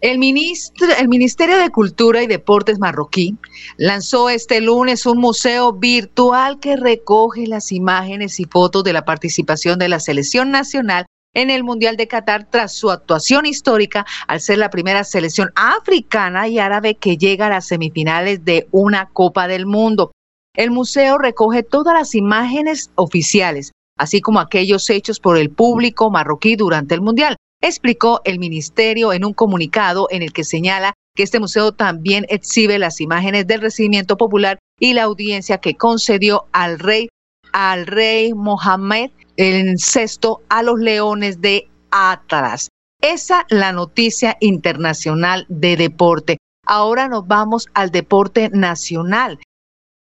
El, 0.00 0.18
ministro, 0.18 0.86
el 0.98 1.08
Ministerio 1.08 1.58
de 1.58 1.70
Cultura 1.70 2.22
y 2.22 2.28
Deportes 2.28 2.78
marroquí 2.78 3.36
lanzó 3.76 4.30
este 4.30 4.60
lunes 4.60 5.04
un 5.04 5.18
museo 5.18 5.72
virtual 5.72 6.60
que 6.60 6.76
recoge 6.76 7.48
las 7.48 7.72
imágenes 7.72 8.38
y 8.38 8.44
fotos 8.44 8.84
de 8.84 8.92
la 8.92 9.04
participación 9.04 9.80
de 9.80 9.88
la 9.88 9.98
selección 9.98 10.52
nacional 10.52 11.06
en 11.34 11.50
el 11.50 11.64
Mundial 11.64 11.96
de 11.96 12.08
Qatar 12.08 12.48
tras 12.50 12.72
su 12.72 12.90
actuación 12.90 13.46
histórica 13.46 14.06
al 14.26 14.40
ser 14.40 14.58
la 14.58 14.70
primera 14.70 15.04
selección 15.04 15.52
africana 15.54 16.48
y 16.48 16.58
árabe 16.58 16.96
que 16.96 17.16
llega 17.16 17.46
a 17.46 17.50
las 17.50 17.66
semifinales 17.66 18.44
de 18.44 18.66
una 18.70 19.06
Copa 19.06 19.46
del 19.46 19.66
Mundo. 19.66 20.12
El 20.54 20.70
museo 20.70 21.18
recoge 21.18 21.62
todas 21.62 21.94
las 21.94 22.14
imágenes 22.14 22.90
oficiales, 22.96 23.72
así 23.96 24.20
como 24.20 24.40
aquellos 24.40 24.90
hechos 24.90 25.20
por 25.20 25.36
el 25.38 25.50
público 25.50 26.10
marroquí 26.10 26.56
durante 26.56 26.94
el 26.94 27.00
Mundial. 27.00 27.36
explicó 27.62 28.22
el 28.24 28.38
ministerio 28.38 29.12
en 29.12 29.22
un 29.22 29.34
comunicado 29.34 30.08
en 30.10 30.22
el 30.22 30.32
que 30.32 30.44
señala 30.44 30.94
que 31.14 31.22
este 31.22 31.40
museo 31.40 31.72
también 31.72 32.24
exhibe 32.30 32.78
las 32.78 33.02
imágenes 33.02 33.46
del 33.46 33.60
recibimiento 33.60 34.16
popular 34.16 34.58
y 34.78 34.94
la 34.94 35.02
audiencia 35.02 35.58
que 35.58 35.76
concedió 35.76 36.46
al 36.52 36.78
rey 36.78 37.10
al 37.52 37.86
rey 37.86 38.34
Mohammed 38.34 39.10
el 39.36 39.78
sexto 39.78 40.42
a 40.48 40.62
los 40.62 40.78
leones 40.78 41.40
de 41.40 41.68
Atlas. 41.90 42.68
Esa 43.00 43.46
la 43.48 43.72
noticia 43.72 44.36
internacional 44.40 45.46
de 45.48 45.76
deporte. 45.76 46.36
Ahora 46.66 47.08
nos 47.08 47.26
vamos 47.26 47.66
al 47.72 47.90
deporte 47.90 48.50
nacional. 48.50 49.38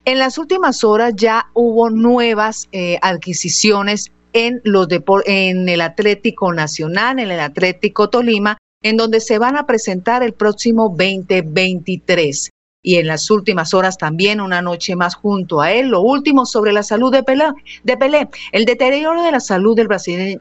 En 0.05 0.19
las 0.19 0.37
últimas 0.37 0.85
horas 0.85 1.15
ya 1.17 1.47
hubo 1.55 1.89
nuevas 1.89 2.69
eh, 2.73 2.99
adquisiciones 3.01 4.13
en, 4.33 4.61
los 4.65 4.89
en 5.25 5.69
el 5.69 5.81
Atlético 5.81 6.53
Nacional, 6.53 7.19
en 7.19 7.31
el 7.31 7.41
Atlético 7.41 8.11
Tolima, 8.11 8.59
en 8.83 8.97
donde 8.97 9.21
se 9.21 9.39
van 9.39 9.57
a 9.57 9.67
presentar 9.67 10.23
el 10.23 10.35
próximo 10.35 10.89
2023 10.89 12.51
y 12.83 12.97
en 12.97 13.07
las 13.07 13.31
últimas 13.31 13.75
horas 13.75 13.97
también 13.97 14.41
una 14.41 14.61
noche 14.61 14.97
más 14.97 15.15
junto 15.15 15.61
a 15.61 15.73
él. 15.73 15.89
Lo 15.89 16.01
último 16.01 16.45
sobre 16.45 16.73
la 16.73 16.83
salud 16.83 17.13
de 17.13 17.23
Pelé. 17.23 17.45
De 17.85 17.97
Pelé. 17.97 18.29
El 18.51 18.65
deterioro 18.65 19.23
de 19.23 19.31
la 19.31 19.41
salud 19.41 19.77
del 19.77 19.89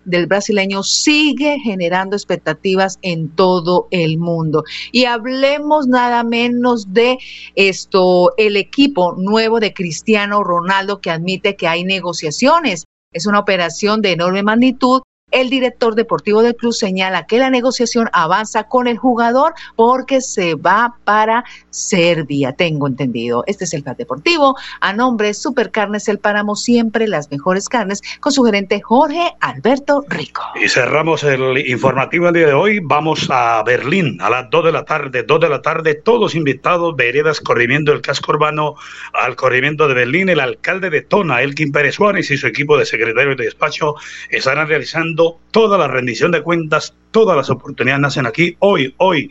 del 0.05 0.27
brasileño 0.27 0.81
sigue 0.81 1.59
generando 1.59 2.15
expectativas 2.15 2.97
en 3.03 3.29
todo 3.29 3.87
el 3.91 4.17
mundo. 4.17 4.63
Y 4.91 5.05
hablemos 5.05 5.87
nada 5.87 6.23
menos 6.23 6.93
de 6.93 7.19
esto, 7.55 8.31
el 8.37 8.57
equipo 8.57 9.13
nuevo 9.17 9.59
de 9.59 9.73
Cristiano 9.73 10.43
Ronaldo 10.43 10.99
que 10.99 11.11
admite 11.11 11.55
que 11.55 11.67
hay 11.67 11.83
negociaciones. 11.83 12.85
Es 13.13 13.25
una 13.25 13.39
operación 13.39 14.01
de 14.01 14.13
enorme 14.13 14.41
magnitud 14.41 15.01
el 15.31 15.49
director 15.49 15.95
deportivo 15.95 16.41
del 16.41 16.55
club 16.55 16.73
señala 16.73 17.25
que 17.25 17.39
la 17.39 17.49
negociación 17.49 18.09
avanza 18.13 18.63
con 18.65 18.87
el 18.87 18.97
jugador 18.97 19.53
porque 19.75 20.21
se 20.21 20.55
va 20.55 20.95
para 21.03 21.43
Serbia, 21.69 22.53
tengo 22.53 22.87
entendido. 22.87 23.43
Este 23.47 23.63
es 23.63 23.73
el 23.73 23.83
plan 23.83 23.95
deportivo. 23.97 24.55
A 24.81 24.93
nombre 24.93 25.33
Supercarnes 25.33 26.07
El 26.07 26.19
Páramo, 26.19 26.55
siempre 26.55 27.07
las 27.07 27.31
mejores 27.31 27.69
carnes, 27.69 28.01
con 28.19 28.31
su 28.31 28.43
gerente 28.43 28.81
Jorge 28.81 29.33
Alberto 29.39 30.03
Rico. 30.07 30.41
Y 30.55 30.67
cerramos 30.67 31.23
el 31.23 31.57
informativo 31.67 32.27
el 32.27 32.33
día 32.33 32.47
de 32.47 32.53
hoy. 32.53 32.79
Vamos 32.83 33.27
a 33.29 33.63
Berlín 33.63 34.19
a 34.21 34.29
las 34.29 34.49
2 34.49 34.65
de 34.65 34.71
la 34.71 34.85
tarde, 34.85 35.23
2 35.23 35.39
de 35.39 35.49
la 35.49 35.61
tarde, 35.61 35.95
todos 35.95 36.35
invitados, 36.35 36.95
veredas, 36.95 37.39
corrimiento 37.39 37.91
del 37.91 38.01
casco 38.01 38.31
urbano 38.31 38.75
al 39.13 39.35
corrimiento 39.35 39.87
de 39.87 39.93
Berlín. 39.93 40.29
El 40.29 40.39
alcalde 40.39 40.89
de 40.89 41.01
Tona, 41.01 41.41
Elkin 41.41 41.71
Pérez 41.71 41.95
Suárez 41.95 42.29
y 42.31 42.37
su 42.37 42.47
equipo 42.47 42.77
de 42.77 42.85
secretarios 42.85 43.37
de 43.37 43.45
despacho 43.45 43.95
estarán 44.29 44.67
realizando 44.67 45.20
toda 45.51 45.77
la 45.77 45.87
rendición 45.87 46.31
de 46.31 46.41
cuentas, 46.41 46.93
todas 47.11 47.35
las 47.35 47.49
oportunidades 47.49 48.01
nacen 48.01 48.25
aquí 48.25 48.55
hoy, 48.59 48.93
hoy. 48.97 49.29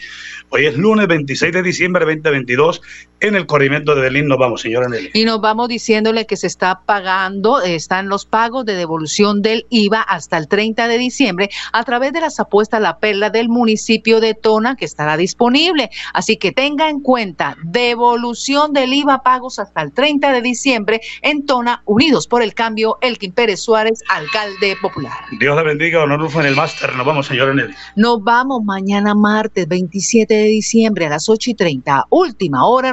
Hoy 0.50 0.66
es 0.66 0.76
lunes 0.76 1.06
26 1.06 1.52
de 1.52 1.62
diciembre 1.62 2.04
de 2.04 2.16
2022 2.16 2.82
en 3.20 3.34
el 3.34 3.46
corrimiento 3.46 3.94
de 3.94 4.02
Berlín. 4.02 4.26
Nos 4.26 4.38
vamos, 4.38 4.62
señora 4.62 4.88
Nelly. 4.88 5.10
Y 5.14 5.24
nos 5.24 5.40
vamos 5.40 5.68
diciéndole 5.68 6.26
que 6.26 6.36
se 6.36 6.46
está 6.46 6.80
pagando, 6.86 7.60
están 7.60 8.08
los 8.08 8.24
pagos 8.24 8.64
de 8.64 8.74
devolución 8.74 9.42
del 9.42 9.66
IVA 9.70 10.00
hasta 10.00 10.38
el 10.38 10.48
30 10.48 10.88
de 10.88 10.98
diciembre 10.98 11.50
a 11.72 11.84
través 11.84 12.12
de 12.12 12.20
las 12.20 12.40
apuestas 12.40 12.80
La 12.80 12.98
Perla 12.98 13.30
del 13.30 13.48
municipio 13.48 14.20
de 14.20 14.34
Tona 14.34 14.76
que 14.76 14.84
estará 14.84 15.16
disponible. 15.16 15.90
Así 16.14 16.36
que 16.36 16.52
tenga 16.52 16.88
en 16.88 17.00
cuenta 17.00 17.56
devolución 17.62 18.72
del 18.72 18.92
IVA 18.92 19.22
pagos 19.22 19.58
hasta 19.58 19.82
el 19.82 19.92
30 19.92 20.32
de 20.32 20.42
diciembre 20.42 21.00
en 21.22 21.44
Tona, 21.44 21.82
Unidos 21.84 22.26
por 22.26 22.42
el 22.42 22.54
Cambio, 22.54 22.98
Elkin 23.00 23.32
Pérez 23.32 23.60
Suárez, 23.60 24.02
alcalde 24.08 24.76
popular. 24.80 25.12
Dios 25.38 25.56
le 25.56 25.62
bendiga, 25.62 26.02
honor 26.02 26.20
en 26.34 26.46
el 26.46 26.56
máster. 26.56 26.94
Nos 26.94 27.06
vamos, 27.06 27.26
señora 27.26 27.54
Nelly. 27.54 27.74
Nos 27.96 28.22
vamos 28.22 28.62
mañana 28.62 29.14
martes 29.14 29.66
27 29.66 30.32
de 30.32 30.44
diciembre 30.44 31.06
a 31.06 31.10
las 31.10 31.28
8 31.28 31.50
y 31.50 31.54
30. 31.54 32.06
Última 32.10 32.64
hora 32.66 32.92